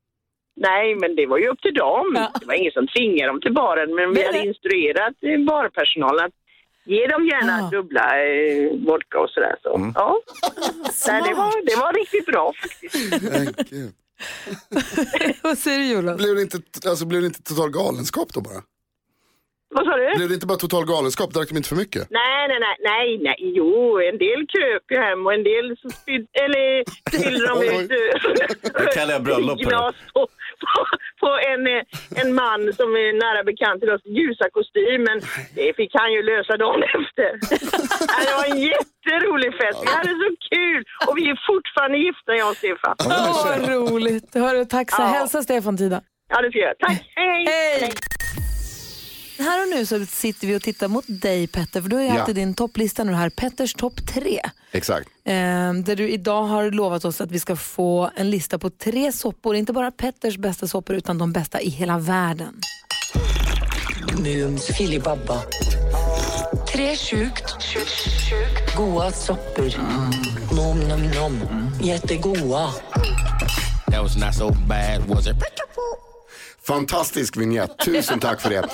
Nej, 0.55 0.95
men 0.95 1.15
det 1.15 1.25
var 1.25 1.37
ju 1.37 1.47
upp 1.47 1.61
till 1.61 1.73
dem. 1.73 2.13
Ja. 2.15 2.31
Det 2.39 2.45
var 2.45 2.53
ingen 2.53 2.71
som 2.71 2.87
tvingade 2.87 3.31
dem 3.31 3.41
till 3.41 3.53
baren, 3.53 3.95
men 3.95 4.13
vi 4.13 4.25
hade 4.25 4.47
instruerat 4.47 5.15
barpersonalen 5.47 6.25
att 6.25 6.33
ge 6.85 7.07
dem 7.07 7.25
gärna 7.27 7.67
Ah. 7.67 7.69
dubbla 7.69 8.05
eh, 8.25 8.71
vodka 8.85 9.19
och 9.19 9.29
sådär. 9.29 9.55
Så. 9.63 9.91
Ja. 9.95 10.19
Nej, 11.07 11.21
det, 11.27 11.33
var, 11.33 11.65
det 11.65 11.75
var 11.75 11.93
riktigt 11.93 12.25
bra 12.25 12.53
faktiskt. 12.61 13.21
Men 13.21 13.53
vad 15.43 15.57
säger 15.57 15.79
du 15.79 15.91
Jonas? 15.91 16.17
Blev 16.17 16.35
det 16.35 16.41
inte, 16.41 16.57
alltså, 16.89 17.05
blev 17.05 17.21
det 17.21 17.27
inte 17.27 17.43
total 17.43 17.69
galenskap 17.69 18.33
då 18.33 18.41
bara? 18.41 18.61
Vad 19.69 19.85
sa 19.85 19.97
du? 19.97 20.15
Blev 20.15 20.29
det 20.29 20.33
inte 20.35 20.47
bara 20.47 20.57
total 20.57 20.85
galenskap? 20.85 21.33
Drack 21.33 21.49
de 21.49 21.57
inte 21.57 21.69
för 21.69 21.75
mycket? 21.75 22.07
Nej, 22.09 22.47
nej, 22.47 22.59
nej, 22.59 22.75
nej, 22.79 23.17
nej, 23.21 23.35
jo, 23.39 23.99
en 24.01 24.17
del 24.17 24.47
kröp 24.47 24.83
ju 24.91 24.97
hem 24.97 25.25
och 25.25 25.33
en 25.33 25.43
del 25.43 25.77
så 25.81 25.89
spyd, 25.89 26.27
eller 26.43 26.83
spillde 27.09 27.47
de 27.47 27.63
ut 27.63 27.91
eh, 27.91 28.83
Det 28.83 28.93
kallar 28.93 29.13
jag 29.13 29.23
bröllop, 29.23 29.59
glas 29.59 29.95
en, 31.67 31.83
en 32.21 32.29
man 32.43 32.61
som 32.79 32.89
är 33.03 33.09
nära 33.25 33.41
bekant 33.49 33.77
till 33.81 33.91
oss, 33.95 34.03
ljusa 34.17 34.45
kostym, 34.57 35.01
men 35.07 35.17
det 35.55 35.75
fick 35.79 35.91
han 36.01 36.09
ju 36.15 36.19
lösa 36.31 36.53
dagen 36.63 36.83
efter. 36.99 37.29
Det 38.25 38.33
var 38.39 38.45
en 38.53 38.61
jätterolig 38.71 39.51
fest, 39.61 39.79
vi 39.85 39.91
hade 39.99 40.13
så 40.23 40.29
kul 40.53 40.81
och 41.07 41.17
vi 41.17 41.23
är 41.29 41.37
fortfarande 41.51 41.97
gifta 41.97 42.31
jag 42.41 42.49
och 42.49 42.57
Stefan. 42.61 42.95
Åh, 42.99 43.45
vad 43.45 43.69
roligt. 43.75 44.35
Hörru, 44.35 44.65
tack 44.65 44.91
så 44.91 45.01
Ja. 45.01 45.05
Hälsa 45.05 45.41
Stefan 45.43 45.77
Tida. 45.77 46.01
Ja, 46.29 46.41
det 46.41 46.49
ska 46.49 46.59
jag. 46.59 46.77
Tack, 46.79 47.01
hej! 47.15 47.45
Hej! 47.47 47.93
Här 49.37 49.61
och 49.63 49.69
nu 49.69 49.85
så 49.85 50.05
sitter 50.05 50.47
vi 50.47 50.55
och 50.57 50.61
tittar 50.61 50.87
mot 50.87 51.05
dig 51.07 51.47
Petter, 51.47 51.81
för 51.81 51.89
du 51.89 51.95
har 51.95 52.03
ju 52.03 52.09
Ja. 52.09 52.19
alltid 52.19 52.35
din 52.35 52.53
topplista 52.53 53.03
nu 53.03 53.13
här, 53.13 53.29
Petters 53.29 53.73
topp 53.73 54.07
tre. 54.07 54.41
Exakt. 54.71 55.07
Eh, 55.25 55.33
där 55.73 55.95
du 55.95 56.09
idag 56.09 56.43
har 56.43 56.71
lovat 56.71 57.05
oss 57.05 57.21
att 57.21 57.31
vi 57.31 57.39
ska 57.39 57.55
få 57.55 58.09
en 58.15 58.29
lista 58.29 58.59
på 58.59 58.69
tre 58.69 59.11
soppor, 59.11 59.55
inte 59.55 59.73
bara 59.73 59.91
Petters 59.91 60.37
bästa 60.37 60.67
soppor 60.67 60.95
utan 60.95 61.17
de 61.17 61.31
bästa 61.31 61.61
i 61.61 61.69
hela 61.69 61.97
världen. 61.97 62.59
Mums 64.23 64.65
filibabba. 64.67 65.41
Tre 66.73 66.95
sjukt 66.95 67.55
goda 68.77 69.11
soppor. 69.11 69.71
Nom 70.55 70.79
nom 70.79 71.01
nom. 71.15 71.39
Jättegoda. 71.81 72.69
That 73.91 74.03
was 74.03 74.17
not 74.17 74.33
so 74.35 74.51
bad, 74.67 75.07
was 75.07 75.27
it? 75.27 75.35
Fantastisk 76.67 77.37
vignett, 77.37 77.71
tusen 77.85 78.19
tack 78.19 78.41
för 78.41 78.49
det. 78.49 78.67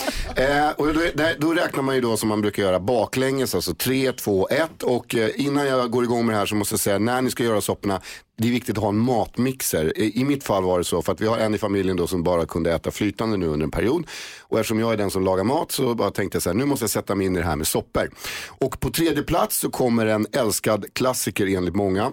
Eh, 0.44 0.70
och 0.70 0.94
då, 0.94 1.02
då 1.38 1.54
räknar 1.54 1.84
man 1.84 1.96
ju 1.96 2.02
då 2.02 2.18
som 2.18 2.30
man 2.30 2.42
brukar 2.42 2.64
göra 2.64 2.80
baklänges, 2.80 3.56
alltså 3.56 3.74
3, 3.74 4.12
2, 4.12 4.48
1. 4.48 4.84
Och 4.84 5.16
eh, 5.16 5.30
innan 5.36 5.68
jag 5.68 5.92
går 5.92 6.04
igång 6.04 6.26
med 6.26 6.36
det 6.36 6.40
här 6.40 6.46
så 6.46 6.56
måste 6.56 6.74
jag 6.74 6.80
säga, 6.80 7.00
när 7.00 7.22
ni 7.22 7.32
ska 7.32 7.44
göra 7.44 7.62
sopporna, 7.62 8.02
det 8.38 8.48
är 8.48 8.52
viktigt 8.52 8.78
att 8.78 8.84
ha 8.84 8.90
en 8.90 8.98
matmixer. 8.98 9.98
I, 9.98 10.22
I 10.22 10.24
mitt 10.24 10.44
fall 10.44 10.64
var 10.64 10.78
det 10.78 10.84
så, 10.84 11.02
för 11.02 11.12
att 11.12 11.22
vi 11.22 11.28
har 11.28 11.38
en 11.38 11.56
i 11.56 11.58
familjen 11.58 11.98
då 11.98 12.08
som 12.08 12.24
bara 12.24 12.46
kunde 12.46 12.74
äta 12.74 12.92
flytande 12.92 13.38
nu 13.38 13.48
under 13.48 13.64
en 13.64 13.72
period. 13.72 14.08
Och 14.42 14.60
eftersom 14.60 14.80
jag 14.80 14.94
är 14.94 14.98
den 14.98 15.12
som 15.12 15.24
lagar 15.24 15.44
mat 15.44 15.72
så 15.72 15.96
bara 15.96 16.12
tänkte 16.12 16.36
jag 16.36 16.44
så 16.44 16.50
här, 16.50 16.56
nu 16.56 16.66
måste 16.66 16.84
jag 16.84 16.90
sätta 16.90 17.16
mig 17.16 17.26
in 17.26 17.36
i 17.36 17.40
det 17.40 17.46
här 17.46 17.56
med 17.56 17.68
soppor. 17.68 18.10
Och 18.48 18.80
på 18.80 18.90
tredje 18.90 19.24
plats 19.24 19.60
så 19.60 19.70
kommer 19.70 20.06
en 20.06 20.28
älskad 20.32 20.86
klassiker 20.94 21.58
enligt 21.58 21.76
många. 21.76 22.12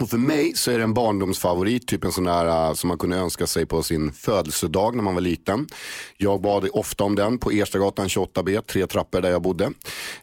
Och 0.00 0.10
för 0.10 0.16
mig 0.18 0.52
så 0.56 0.70
är 0.70 0.78
det 0.78 0.84
en 0.84 0.94
barndomsfavorit, 0.94 1.86
typ 1.88 2.04
en 2.04 2.12
sån 2.12 2.24
där 2.24 2.68
uh, 2.68 2.74
som 2.74 2.88
man 2.88 2.98
kunde 2.98 3.16
önska 3.16 3.46
sig 3.46 3.66
på 3.66 3.82
sin 3.82 4.12
födelsedag 4.12 4.96
när 4.96 5.02
man 5.02 5.14
var 5.14 5.20
liten. 5.20 5.66
Jag 6.16 6.40
bad 6.40 6.68
ofta 6.72 7.04
om 7.04 7.14
den 7.14 7.38
på 7.38 7.52
Erstagatan 7.52 8.08
28B, 8.08 8.60
tre 8.62 8.86
trappor 8.86 9.20
där 9.20 9.30
jag 9.30 9.42
bodde. 9.42 9.64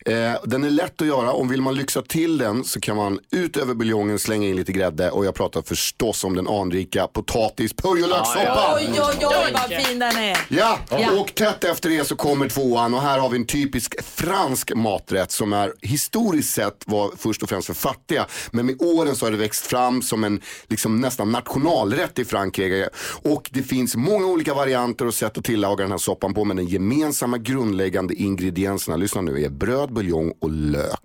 Eh, 0.06 0.34
den 0.44 0.64
är 0.64 0.70
lätt 0.70 1.02
att 1.02 1.08
göra, 1.08 1.32
om 1.32 1.48
vill 1.50 1.62
man 1.62 1.76
lyxa 1.76 2.02
till 2.02 2.38
den 2.38 2.64
så 2.64 2.80
kan 2.80 2.96
man 2.98 3.20
utöver 3.32 3.74
buljongen 3.74 4.20
slänga 4.20 4.48
in 4.48 4.56
lite 4.56 4.72
grädde 4.72 5.12
och 5.12 5.26
jag 5.26 5.36
pratar 5.36 5.62
förstås 5.62 6.24
om 6.24 6.36
den 6.36 6.48
anrika 6.48 7.08
potatis 7.08 7.74
purjolökssoppan. 7.74 8.76
Oj, 8.76 8.90
oj, 8.98 9.26
oj 9.26 9.54
vad 9.54 9.84
fin 9.86 10.00
den 10.00 10.18
är. 10.18 10.38
Ja, 10.50 10.80
Ja. 10.90 11.12
och 11.20 11.36
tätt 11.36 11.64
efter 11.64 11.90
det 11.90 12.06
så 12.08 12.16
kommer 12.16 12.50
tvåan 12.50 12.94
och 12.94 13.02
här 13.02 13.20
har 13.20 13.30
vi 13.30 13.38
en 13.38 13.46
typisk 13.46 14.04
fransk 14.04 14.72
maträtt 14.76 15.32
som 15.32 15.54
är 15.54 15.74
historiskt 15.82 16.54
sett 16.54 16.84
var 16.86 17.12
först 17.18 17.44
och 17.44 17.50
främst 17.50 17.68
för 17.68 17.74
fattiga. 17.74 18.26
Men 18.52 18.66
med 18.66 18.82
åren 18.82 19.16
så 19.16 19.26
har 19.26 19.32
det 19.32 19.38
växt 19.38 19.61
fram 19.62 20.02
som 20.02 20.24
en 20.24 20.42
liksom 20.68 21.02
nästan 21.02 21.32
nationalrätt 21.32 22.20
i 22.20 22.26
Frankrike. 22.26 22.90
Och 23.22 23.50
det 23.54 23.64
finns 23.64 23.96
många 23.96 24.26
olika 24.26 24.54
varianter 24.54 25.08
och 25.08 25.14
sätt 25.14 25.38
att 25.38 25.44
tillaga 25.44 25.84
den 25.84 25.92
här 25.92 25.98
soppan 25.98 26.34
på. 26.34 26.46
Men 26.46 26.58
den 26.58 26.68
gemensamma 26.68 27.38
grundläggande 27.38 28.14
ingredienserna, 28.14 28.98
lyssna 28.98 29.22
nu, 29.22 29.44
är 29.44 29.50
bröd, 29.50 29.94
buljong 29.94 30.34
och 30.42 30.50
lök. 30.50 31.00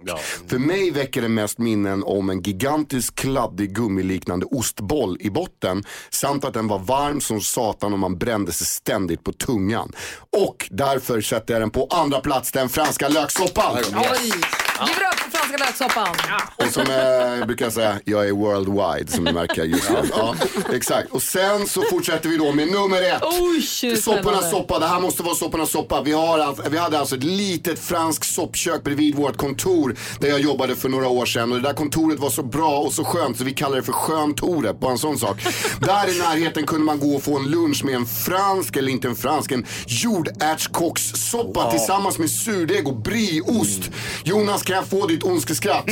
För 0.46 0.58
mig 0.58 0.90
väcker 0.90 1.22
det 1.22 1.28
mest 1.28 1.58
minnen 1.58 2.04
om 2.04 2.30
en 2.30 2.42
gigantisk 2.42 3.14
kladdig 3.14 3.74
gummiliknande 3.74 4.46
ostboll 4.46 5.16
i 5.20 5.30
botten. 5.30 5.84
Samt 6.10 6.44
att 6.44 6.54
den 6.54 6.68
var 6.68 6.78
varm 6.78 7.20
som 7.20 7.40
satan 7.40 7.92
och 7.92 7.98
man 7.98 8.18
brände 8.18 8.52
sig 8.52 8.66
ständigt 8.66 9.24
på 9.24 9.32
tungan. 9.32 9.92
Och 10.38 10.68
därför 10.70 11.20
sätter 11.20 11.54
jag 11.54 11.62
den 11.62 11.70
på 11.70 11.86
andra 11.90 12.20
plats, 12.20 12.52
den 12.52 12.68
franska 12.68 13.08
löksoppan. 13.08 13.76
Oj! 13.76 14.32
Give 14.78 14.90
it 14.90 15.32
up 15.34 15.35
franska 15.58 15.84
löksoppan. 15.84 16.16
Och 16.56 16.72
som 16.72 16.82
eh, 16.82 17.38
jag 17.38 17.46
brukar 17.46 17.70
säga, 17.70 18.00
jag 18.04 18.28
är 18.28 18.32
worldwide 18.32 19.12
som 19.12 19.24
ni 19.24 19.32
märker 19.32 19.64
just 19.64 19.90
nu. 19.90 19.96
Ja, 20.10 20.34
exakt. 20.72 21.12
Och 21.12 21.22
sen 21.22 21.66
så 21.66 21.82
fortsätter 21.82 22.28
vi 22.28 22.36
då 22.36 22.52
med 22.52 22.68
nummer 22.68 23.02
ett. 23.02 23.22
Oj, 23.22 23.96
Soppornas 23.96 24.50
soppa, 24.50 24.78
det 24.78 24.86
här 24.86 25.00
måste 25.00 25.22
vara 25.22 25.34
soppornas 25.34 25.70
soppa. 25.70 26.02
Vi, 26.02 26.12
har, 26.12 26.70
vi 26.70 26.78
hade 26.78 26.98
alltså 26.98 27.16
ett 27.16 27.24
litet 27.24 27.78
franskt 27.78 28.34
soppkök 28.34 28.84
bredvid 28.84 29.14
vårt 29.14 29.36
kontor 29.36 29.96
där 30.20 30.28
jag 30.28 30.40
jobbade 30.40 30.76
för 30.76 30.88
några 30.88 31.08
år 31.08 31.26
sedan. 31.26 31.52
Och 31.52 31.58
det 31.58 31.68
där 31.68 31.74
kontoret 31.74 32.18
var 32.18 32.30
så 32.30 32.42
bra 32.42 32.78
och 32.78 32.92
så 32.92 33.04
skönt 33.04 33.38
så 33.38 33.44
vi 33.44 33.52
kallade 33.52 33.80
det 33.80 33.84
för 33.84 33.92
Sköntoret, 33.92 34.80
bara 34.80 34.92
en 34.92 34.98
sån 34.98 35.18
sak. 35.18 35.42
där 35.80 36.16
i 36.16 36.18
närheten 36.18 36.66
kunde 36.66 36.84
man 36.84 37.00
gå 37.00 37.16
och 37.16 37.22
få 37.22 37.38
en 37.38 37.50
lunch 37.50 37.84
med 37.84 37.94
en 37.94 38.06
fransk, 38.06 38.76
eller 38.76 38.92
inte 38.92 39.08
en 39.08 39.16
fransk, 39.16 39.52
en 39.52 39.66
jordärtskockssoppa 39.86 41.70
tillsammans 41.70 42.18
med 42.18 42.30
surdeg 42.30 42.88
och 42.88 42.96
brieost. 42.96 43.90
Jonas, 44.24 44.62
kan 44.62 44.76
jag 44.76 44.86
få 44.86 45.06
ditt 45.06 45.24
fuskeskratt. 45.46 45.84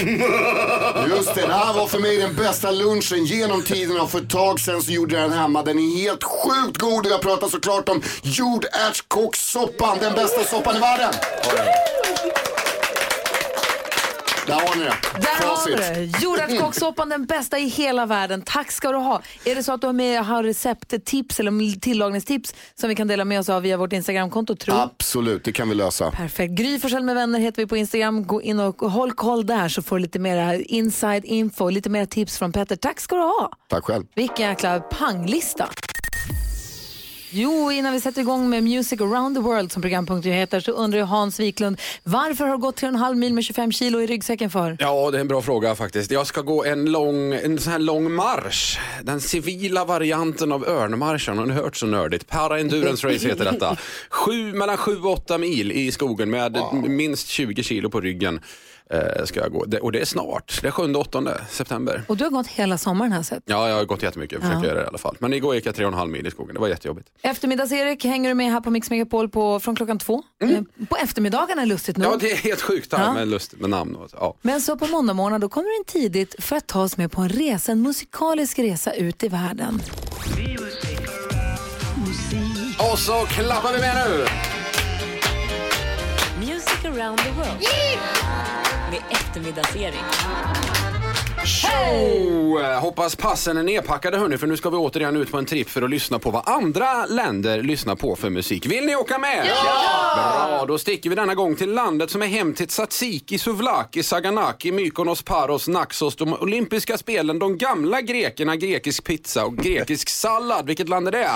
Just 1.09 1.35
det, 1.35 1.47
det 1.47 1.53
här 1.53 1.75
var 1.75 1.87
för 1.87 1.99
mig 1.99 2.19
den 2.19 2.35
bästa 2.35 2.71
lunchen 2.71 3.25
genom 3.25 3.63
tiderna 3.63 4.03
och 4.03 4.11
för 4.11 4.19
ett 4.19 4.31
tag 4.31 4.61
sedan 4.61 4.83
så 4.83 4.93
gjorde 4.93 5.15
jag 5.15 5.31
den 5.31 5.39
hemma. 5.39 5.63
Den 5.63 5.79
är 5.79 5.97
helt 5.97 6.25
sjukt 6.25 6.79
god 6.79 7.07
och 7.07 7.13
jag 7.13 7.23
pratar 7.23 7.49
såklart 7.49 7.89
om 7.89 8.03
jordärtskockssoppan, 8.23 9.99
den 10.01 10.15
bästa 10.15 10.45
soppan 10.45 10.77
i 10.77 10.81
världen. 10.81 11.15
Där 14.47 14.55
har 14.55 14.77
ni 14.77 14.85
det. 14.85 14.95
Där 15.21 15.47
har 15.47 15.57
Facit. 15.57 15.77
du 15.77 16.07
det. 16.07 16.23
Jordärtskockssoppan, 16.23 17.09
den 17.09 17.27
bästa 17.27 17.59
i 17.59 17.69
hela 17.69 18.07
världen. 18.07 18.43
Tack 18.43 18.73
ska 18.73 18.93
du 18.93 18.99
ha. 18.99 19.23
Är 19.45 19.55
det 19.55 19.63
så 19.63 19.73
att 19.73 19.81
du 19.81 19.87
har 19.87 19.95
med 19.95 20.25
har 20.25 20.43
recepttips 20.43 21.41
eller 21.41 21.81
tillagningstips 21.81 22.55
som 22.75 22.89
vi 22.89 22.95
kan 22.95 23.09
dela 23.09 23.25
med 23.25 23.41
oss 23.41 23.49
av 23.49 23.63
via 23.63 23.77
vårt 23.77 23.93
Instagramkonto, 23.93 24.57
tro? 24.57 24.75
Absolut, 24.75 25.45
det 25.45 25.53
kan 25.53 25.69
vi 25.69 25.75
lösa. 25.75 26.11
Perfekt. 26.11 26.53
Gry 26.55 26.79
Forssell 26.79 27.03
med 27.03 27.15
vänner 27.15 27.39
heter 27.39 27.63
vi 27.63 27.67
på 27.67 27.77
Instagram. 27.77 28.27
Gå 28.27 28.43
in 28.43 28.61
och 28.61 28.91
håll 28.91 29.13
koll 29.13 29.47
där 29.47 29.69
så 29.69 29.83
får 29.83 29.97
du 29.97 30.03
lite 30.03 30.19
mer 30.19 30.65
inside 30.69 31.25
info, 31.25 31.69
lite 31.69 31.91
mer 31.91 32.07
tips 32.07 32.39
från 32.39 32.53
Petter. 32.53 32.77
Tack 32.77 33.01
ska 33.01 33.17
du 33.17 33.23
ha. 33.23 33.51
Tack 33.69 33.85
själv. 33.85 34.05
Vilken 34.15 34.49
jäkla 34.49 34.81
panglista. 34.81 35.69
Jo, 37.37 37.73
innan 37.73 37.93
vi 37.93 38.01
sätter 38.01 38.21
igång 38.21 38.51
med 38.51 38.63
Music 38.63 39.01
around 39.01 39.37
the 39.37 39.43
world 39.43 39.73
som 39.73 39.83
programpunkten 39.83 40.33
heter 40.33 40.61
så 40.61 40.73
undrar 40.73 40.99
ju 40.99 41.05
Hans 41.05 41.41
Wiklund 41.41 41.81
varför 42.03 42.45
har 42.45 42.53
du 42.53 42.59
gått 42.59 42.83
3,5 42.83 43.15
mil 43.15 43.35
med 43.35 43.45
25 43.45 43.73
kilo 43.73 44.01
i 44.01 44.07
ryggsäcken 44.07 44.51
för? 44.51 44.77
Ja, 44.81 45.11
det 45.11 45.19
är 45.19 45.21
en 45.21 45.29
bra 45.29 45.43
fråga 45.43 45.75
faktiskt. 45.75 46.11
Jag 46.11 46.27
ska 46.27 46.41
gå 46.41 46.65
en 46.65 46.93
lång, 46.93 47.33
en 47.33 47.59
sån 47.59 47.73
här 47.73 47.79
lång 47.79 48.13
marsch. 48.13 48.79
Den 49.03 49.21
civila 49.21 49.85
varianten 49.85 50.53
av 50.53 50.69
örnmarschen. 50.69 51.39
Har 51.39 51.47
ni 51.47 51.55
hört 51.55 51.77
så 51.77 51.87
nördigt? 51.87 52.29
Para-endurance 52.29 53.15
race 53.15 53.29
heter 53.29 53.45
detta. 53.45 53.77
Sju, 54.11 54.53
mellan 54.53 54.77
7 54.77 54.97
och 54.97 55.13
8 55.13 55.39
mil 55.39 55.73
i 55.73 55.93
skogen 55.93 56.31
med 56.31 56.59
minst 56.89 57.29
20 57.29 57.63
kilo 57.63 57.91
på 57.91 58.01
ryggen. 58.01 58.41
Eh, 58.91 59.25
ska 59.25 59.41
jag 59.41 59.53
gå. 59.53 59.65
Det, 59.65 59.81
och 59.81 59.93
det 59.93 60.01
är 60.01 60.05
snart. 60.05 60.59
Det 60.63 60.69
är 60.69 60.73
7-8 60.73 61.33
september. 61.51 62.03
Och 62.09 62.17
du 62.17 62.25
har 62.25 62.31
gått 62.31 62.47
hela 62.47 62.79
sommaren 62.79 63.13
här 63.13 63.23
sett. 63.23 63.43
Ja, 63.47 63.69
jag 63.69 63.77
har 63.77 63.85
gått 63.85 64.03
jättemycket. 64.03 64.41
Försöker 64.41 64.59
Ja. 64.61 64.65
göra 64.67 64.79
det 64.79 64.85
i 64.85 64.87
alla 64.89 64.99
fall. 64.99 65.17
Men 65.19 65.33
igår 65.33 65.55
gick 65.55 65.67
jag 65.67 65.75
3,5 65.75 66.07
mil 66.11 66.27
i 66.27 66.31
skogen. 66.31 66.55
Det 66.55 66.61
var 66.61 66.69
jättejobbigt. 66.69 67.09
Eftermiddags-Erik 67.23 68.05
hänger 68.05 68.29
du 68.29 68.35
med 68.35 68.53
här 68.53 68.61
på 68.61 68.71
Mix 68.71 68.91
Megapol 68.91 69.29
på, 69.29 69.61
från 69.61 69.77
klockan 69.77 69.99
två. 69.99 70.23
Eh, 70.43 70.87
På 70.89 70.97
eftermiddagarna 70.97 71.65
lustigt 71.65 71.97
nog. 71.97 72.07
Mm. 72.07 72.19
Ja, 72.23 72.27
det 72.29 72.33
är 72.33 72.37
helt 72.37 72.63
sjukt 72.63 72.93
här 72.93 73.05
Ja. 73.05 73.13
med 73.15 73.29
lustigt 73.29 73.61
med 73.61 73.71
namn. 73.71 73.97
Och, 73.97 74.09
ja. 74.13 74.37
Men 74.43 74.61
så 74.61 74.77
på 74.77 74.87
måndag 74.87 75.15
morgon 75.15 75.41
då 75.41 75.49
kommer 75.49 75.69
du 75.69 75.77
in 75.77 75.85
tidigt 76.03 76.35
för 76.39 76.57
att 76.57 76.67
ta 76.67 76.83
oss 76.83 76.97
med 76.97 77.13
på 77.13 77.21
en 77.21 77.29
resa, 77.29 77.73
en 77.73 77.83
musikalisk 77.83 78.59
resa 78.59 78.93
ut 78.93 79.25
i 79.25 79.29
världen. 79.29 79.83
Och 82.93 82.99
så 82.99 83.13
klappar 83.13 83.73
vi 83.73 83.79
med 83.81 83.97
nu! 84.09 84.27
Music 86.47 86.85
around 86.85 87.19
the 87.19 87.31
world. 87.31 87.63
Med 88.95 89.03
eftermiddags-Erik. 89.11 90.05
Show! 91.47 92.63
Hoppas 92.81 93.17
passen 93.17 93.57
är 93.57 93.63
nedpackade 93.63 94.19
hörni, 94.19 94.39
för 94.39 94.47
nu 94.47 94.57
ska 94.57 94.71
vi 94.71 94.77
återigen 94.77 95.17
ut 95.17 95.31
på 95.31 95.39
en 95.39 95.47
tripp 95.47 95.71
för 95.71 95.83
att 95.83 95.91
lyssna 95.91 96.19
på 96.19 96.31
vad 96.31 96.49
andra 96.49 97.07
länder 97.07 97.63
lyssnar 97.63 97.97
på 97.97 98.17
för 98.17 98.31
musik. 98.31 98.67
Vill 98.67 98.87
ni 98.87 98.97
åka 98.97 99.19
med? 99.19 99.47
Ja! 99.47 100.47
Bra, 100.49 100.65
då 100.67 100.79
sticker 100.79 101.11
vi 101.11 101.17
denna 101.17 101.35
gång 101.35 101.57
till 101.57 101.73
landet 101.73 102.11
som 102.11 102.23
är 102.23 102.27
hem 102.27 102.55
till 102.55 102.67
tzatziki, 102.67 103.39
souvlaki, 103.39 104.03
saganaki, 104.03 104.73
Mykonos, 104.73 105.23
Paros, 105.23 105.69
Naxos, 105.69 106.17
de 106.17 106.33
olympiska 106.35 106.99
spelen, 106.99 107.39
de 107.39 107.59
gamla 107.59 108.01
grekerna, 108.01 108.57
grekisk 108.57 109.05
pizza 109.05 109.45
och 109.45 109.57
grekisk 109.57 110.09
sallad. 110.09 110.67
Vilket 110.67 110.89
land 110.89 111.09
är 111.09 111.13
det? 111.13 111.31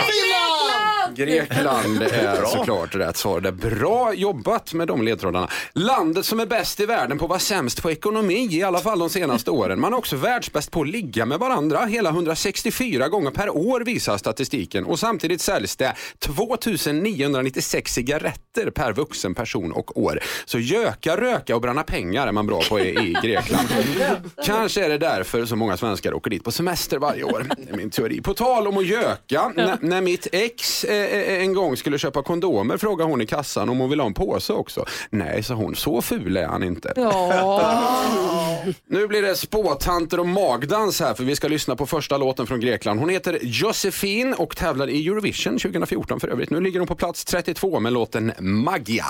Grekland 1.14 2.03
är 2.03 2.44
såklart 2.44 2.94
rätt 2.94 3.16
svar. 3.16 3.40
Det 3.40 3.49
är 3.49 3.53
bra 3.53 4.14
jobbat 4.14 4.75
med 4.75 4.88
de 4.88 5.03
ledtrådarna. 5.03 5.49
Landet 5.73 6.25
som 6.25 6.40
är 6.40 6.47
bäst 6.47 6.81
i 6.81 6.87
världen 6.87 7.18
på 7.18 7.25
att 7.25 7.29
vara 7.29 7.38
sämst 7.38 7.83
på 7.83 7.90
ekonomi, 7.90 8.49
i 8.51 8.62
alla 8.62 8.79
fall 8.79 8.99
de 8.99 9.11
senaste 9.11 9.51
åren. 9.51 9.81
Man 9.81 9.92
är 9.92 9.97
också 9.97 10.16
världsbäst 10.16 10.71
på 10.71 10.81
att 10.81 10.88
ligga 10.88 11.27
med 11.27 11.38
varandra. 11.38 11.87
Hela 11.87 12.11
164 12.11 13.09
gånger 13.09 13.31
per 13.31 13.57
år 13.57 13.81
visar 13.81 14.16
statistiken. 14.16 14.85
Och 14.85 14.99
samtidigt 14.99 15.40
säljs 15.40 15.77
det 15.77 15.94
2996 16.18 17.92
cigaretter 17.92 18.71
per 18.71 18.92
vuxen 18.92 19.35
person 19.35 19.73
och 19.73 20.03
år. 20.03 20.21
Så 20.44 20.59
göka, 20.59 21.16
röka 21.16 21.55
och 21.55 21.61
bränna 21.61 21.83
pengar 21.83 22.27
är 22.27 22.33
man 22.33 22.47
bra 22.47 22.61
på 22.68 22.81
i, 22.81 22.88
i 22.88 23.16
Grekland. 23.23 23.68
Kanske 24.44 24.85
är 24.85 24.88
det 24.88 24.99
därför 24.99 25.47
så 25.47 25.57
många 25.57 25.77
svenskar 25.77 26.14
åker 26.14 26.31
dit 26.31 26.44
på 26.44 26.53
semester 26.53 26.99
varje 26.99 27.23
år. 27.25 27.47
Det 27.59 27.73
är 27.73 27.77
min 27.77 27.90
teori. 27.90 28.21
På 28.21 28.35
tal 28.35 28.66
om 28.66 28.79
att 28.79 28.87
göka, 28.87 29.53
när 29.81 30.01
mitt 30.01 30.27
ex 30.33 30.85
eh, 30.85 30.98
en 31.43 31.55
gång 31.55 31.77
skulle 31.77 31.99
köpa 31.99 32.23
kondomer 32.23 32.77
frågade 32.77 33.11
hon 33.11 33.21
i 33.21 33.27
kassan 33.27 33.69
om 33.69 33.79
hon 33.79 33.91
ville 33.91 34.03
ha 34.03 34.07
en 34.07 34.15
påse 34.15 34.53
också. 34.53 34.85
Nej, 35.11 35.43
sa 35.43 35.55
hon, 35.55 35.75
så 35.77 36.03
ful 36.03 36.37
är 36.37 36.47
han 36.47 36.63
inte. 36.63 36.93
Nu 38.87 39.07
blir 39.09 39.23
det 39.23 39.35
spåtanter 39.35 40.21
och 40.21 40.27
magdans 40.27 41.01
här 41.01 41.15
för 41.15 41.25
vi 41.25 41.37
ska 41.37 41.49
lyssna 41.49 41.77
på 41.77 41.87
första 41.87 42.17
låten 42.17 42.47
från 42.47 42.61
Grekland. 42.61 43.01
Hon 43.01 43.09
heter 43.09 43.39
Josefin 43.43 44.35
och 44.35 44.57
tävlar 44.57 44.89
i 44.89 45.07
Eurovision 45.07 45.59
2014 45.59 46.21
för 46.21 46.29
övrigt. 46.29 46.51
Nu 46.51 46.61
ligger 46.61 46.79
hon 46.79 46.89
på 46.89 46.95
plats 46.95 47.25
32 47.25 47.81
med 47.81 47.93
låten 47.93 48.33
Magia. 48.39 49.05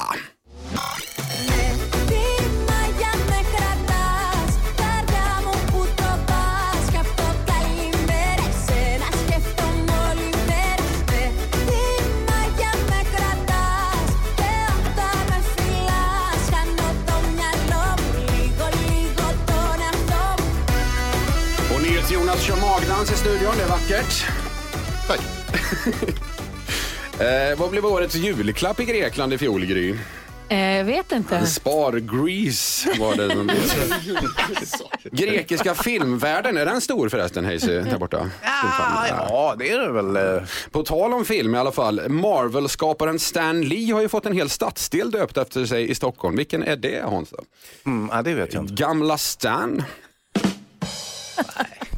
Magdans 22.98 23.20
i 23.20 23.22
studion, 23.22 23.52
det 23.56 23.62
är 23.62 23.68
vackert. 23.68 24.26
Tack. 25.06 25.20
eh, 27.20 27.58
vad 27.58 27.70
blev 27.70 27.86
årets 27.86 28.14
julklapp 28.14 28.80
i 28.80 28.84
Grekland 28.84 29.32
i 29.32 29.38
fjol, 29.38 29.64
Gry? 29.64 29.94
Eh, 30.48 30.76
jag 30.76 30.84
vet 30.84 31.12
inte. 31.12 31.46
Spar-grease 31.46 32.98
var 33.00 33.16
det 33.16 33.30
som 33.30 33.50
Grekiska 35.12 35.74
filmvärlden, 35.74 36.56
är 36.56 36.66
den 36.66 36.80
stor 36.80 37.08
förresten 37.08 37.44
Hayes 37.44 37.62
där 37.62 37.98
borta? 37.98 38.30
Ja, 39.08 39.54
det 39.58 39.70
är 39.70 39.78
det 39.78 39.92
väl. 39.92 40.16
eh. 40.16 40.42
På 40.70 40.82
tal 40.82 41.14
om 41.14 41.24
film 41.24 41.54
i 41.54 41.58
alla 41.58 41.72
fall, 41.72 42.08
Marvel-skaparen 42.08 43.18
Stan 43.18 43.62
Lee 43.62 43.92
har 43.94 44.00
ju 44.00 44.08
fått 44.08 44.26
en 44.26 44.32
hel 44.34 44.50
stadsdel 44.50 45.10
döpt 45.10 45.36
efter 45.36 45.66
sig 45.66 45.90
i 45.90 45.94
Stockholm. 45.94 46.36
Vilken 46.36 46.62
är 46.62 46.76
det 46.76 47.02
Hans? 47.04 47.34
Mm, 47.86 48.10
ja, 48.12 48.22
det 48.22 48.34
vet 48.34 48.54
jag 48.54 48.62
inte. 48.62 48.74
Gamla 48.74 49.18
Stan? 49.18 49.82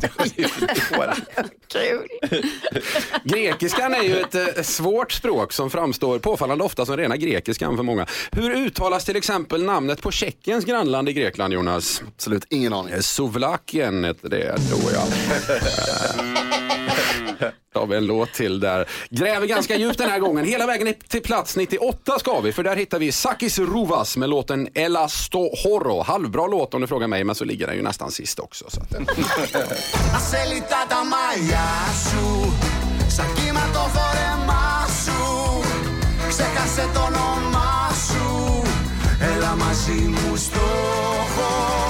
Grekiskan 3.24 3.94
är 3.94 4.02
ju 4.02 4.20
ett 4.20 4.34
eh, 4.34 4.62
svårt 4.62 5.12
språk 5.12 5.52
som 5.52 5.70
framstår 5.70 6.18
påfallande 6.18 6.64
ofta 6.64 6.86
som 6.86 6.96
rena 6.96 7.16
grekiskan 7.16 7.76
för 7.76 7.82
många. 7.82 8.06
Hur 8.32 8.50
uttalas 8.50 9.04
till 9.04 9.16
exempel 9.16 9.64
namnet 9.64 10.02
på 10.02 10.10
Tjeckiens 10.10 10.64
grannland 10.64 11.08
i 11.08 11.12
Grekland, 11.12 11.52
Jonas? 11.52 12.02
Absolut 12.14 12.46
ingen 12.50 12.72
aning. 12.72 13.02
Sovlakien 13.02 14.04
heter 14.04 14.28
det 14.28 14.56
då, 14.70 14.78
ja. 14.94 15.04
Då 17.73 17.79
har 17.79 17.87
vi 17.87 17.95
en 17.95 18.05
låt 18.05 18.33
till 18.33 18.59
där. 18.59 18.89
Gräver 19.09 19.47
ganska 19.47 19.75
djupt 19.75 19.97
den 19.97 20.09
här 20.09 20.19
gången. 20.19 20.45
Hela 20.45 20.65
vägen 20.67 20.93
till 21.07 21.21
plats 21.21 21.55
98 21.55 22.19
ska 22.19 22.39
vi, 22.39 22.51
för 22.51 22.63
där 22.63 22.75
hittar 22.75 22.99
vi 22.99 23.11
Sakis 23.11 23.59
Ruvas 23.59 24.17
med 24.17 24.29
låten 24.29 24.67
Elastohoro. 24.73 26.01
Halvbra 26.01 26.47
låt 26.47 26.73
om 26.73 26.81
du 26.81 26.87
frågar 26.87 27.07
mig, 27.07 27.23
men 27.23 27.35
så 27.35 27.45
ligger 27.45 27.67
den 27.67 27.75
ju 27.75 27.81
nästan 27.81 28.11
sist 28.11 28.39
också. 28.39 28.65
Så 28.69 28.81
att... 28.81 28.95
Ασέλιτα 30.15 30.85
τα 30.89 31.03
μαλλιά 31.03 31.69
σου 32.09 32.53
Σαν 33.07 33.33
κύμα 33.33 33.69
το 33.73 33.79
φόρεμά 33.79 34.85
σου 35.03 35.61
Ξέχασε 36.29 36.89
το 36.93 36.99
όνομά 36.99 37.91
σου 38.07 38.61
Έλα 39.35 39.55
μαζί 39.55 40.01
μου 40.07 40.35
στο 40.35 40.59
χώρο 41.35 41.88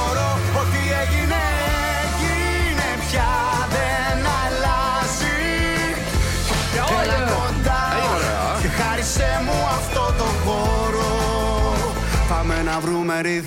jag 12.81 12.87
vrummer 12.87 13.43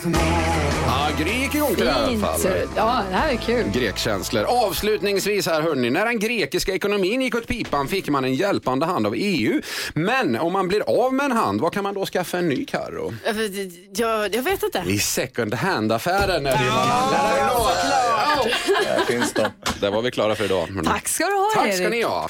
Ja, 0.85 1.09
grek 1.17 1.55
igång 1.55 1.75
till 1.75 1.85
det 1.85 1.91
här 1.91 2.11
i 2.11 2.15
alla 2.15 2.37
fall. 2.37 2.67
Ja, 2.75 3.03
det 3.09 3.15
här 3.15 3.31
är 3.31 3.37
kul. 3.37 3.65
Grekkänslor. 3.73 4.43
Avslutningsvis 4.43 5.47
här 5.47 5.61
hörni, 5.61 5.89
när 5.89 6.05
den 6.05 6.19
grekiska 6.19 6.73
ekonomin 6.73 7.21
gick 7.21 7.35
åt 7.35 7.47
pipan 7.47 7.87
fick 7.87 8.09
man 8.09 8.25
en 8.25 8.35
hjälpande 8.35 8.85
hand 8.85 9.07
av 9.07 9.13
EU. 9.17 9.61
Men 9.93 10.35
om 10.35 10.53
man 10.53 10.67
blir 10.67 11.03
av 11.05 11.13
med 11.13 11.25
en 11.25 11.31
hand, 11.31 11.61
vad 11.61 11.73
kan 11.73 11.83
man 11.83 11.93
då 11.93 12.05
skaffa 12.05 12.37
en 12.37 12.49
ny 12.49 12.65
Carro? 12.65 13.13
Jag, 13.95 14.35
jag 14.35 14.43
vet 14.43 14.63
inte. 14.63 14.83
I 14.87 14.99
second 14.99 15.53
hand-affären 15.53 16.45
är 16.45 16.57
det 16.57 16.69
man 16.69 16.87
handlar. 16.87 17.37
Ja, 17.37 17.49
såklart. 17.57 18.85
Där 18.85 19.05
finns 19.05 19.33
de. 19.33 19.45
Där 19.81 19.91
var 19.91 20.01
vi 20.01 20.11
klara 20.11 20.35
för 20.35 20.45
idag. 20.45 20.67
Tack 20.85 21.07
ska 21.07 21.25
du 21.25 21.33
ha 21.33 21.51
Tack 21.55 21.75
ska 21.75 21.89
ni 21.89 22.03
ha. 22.03 22.29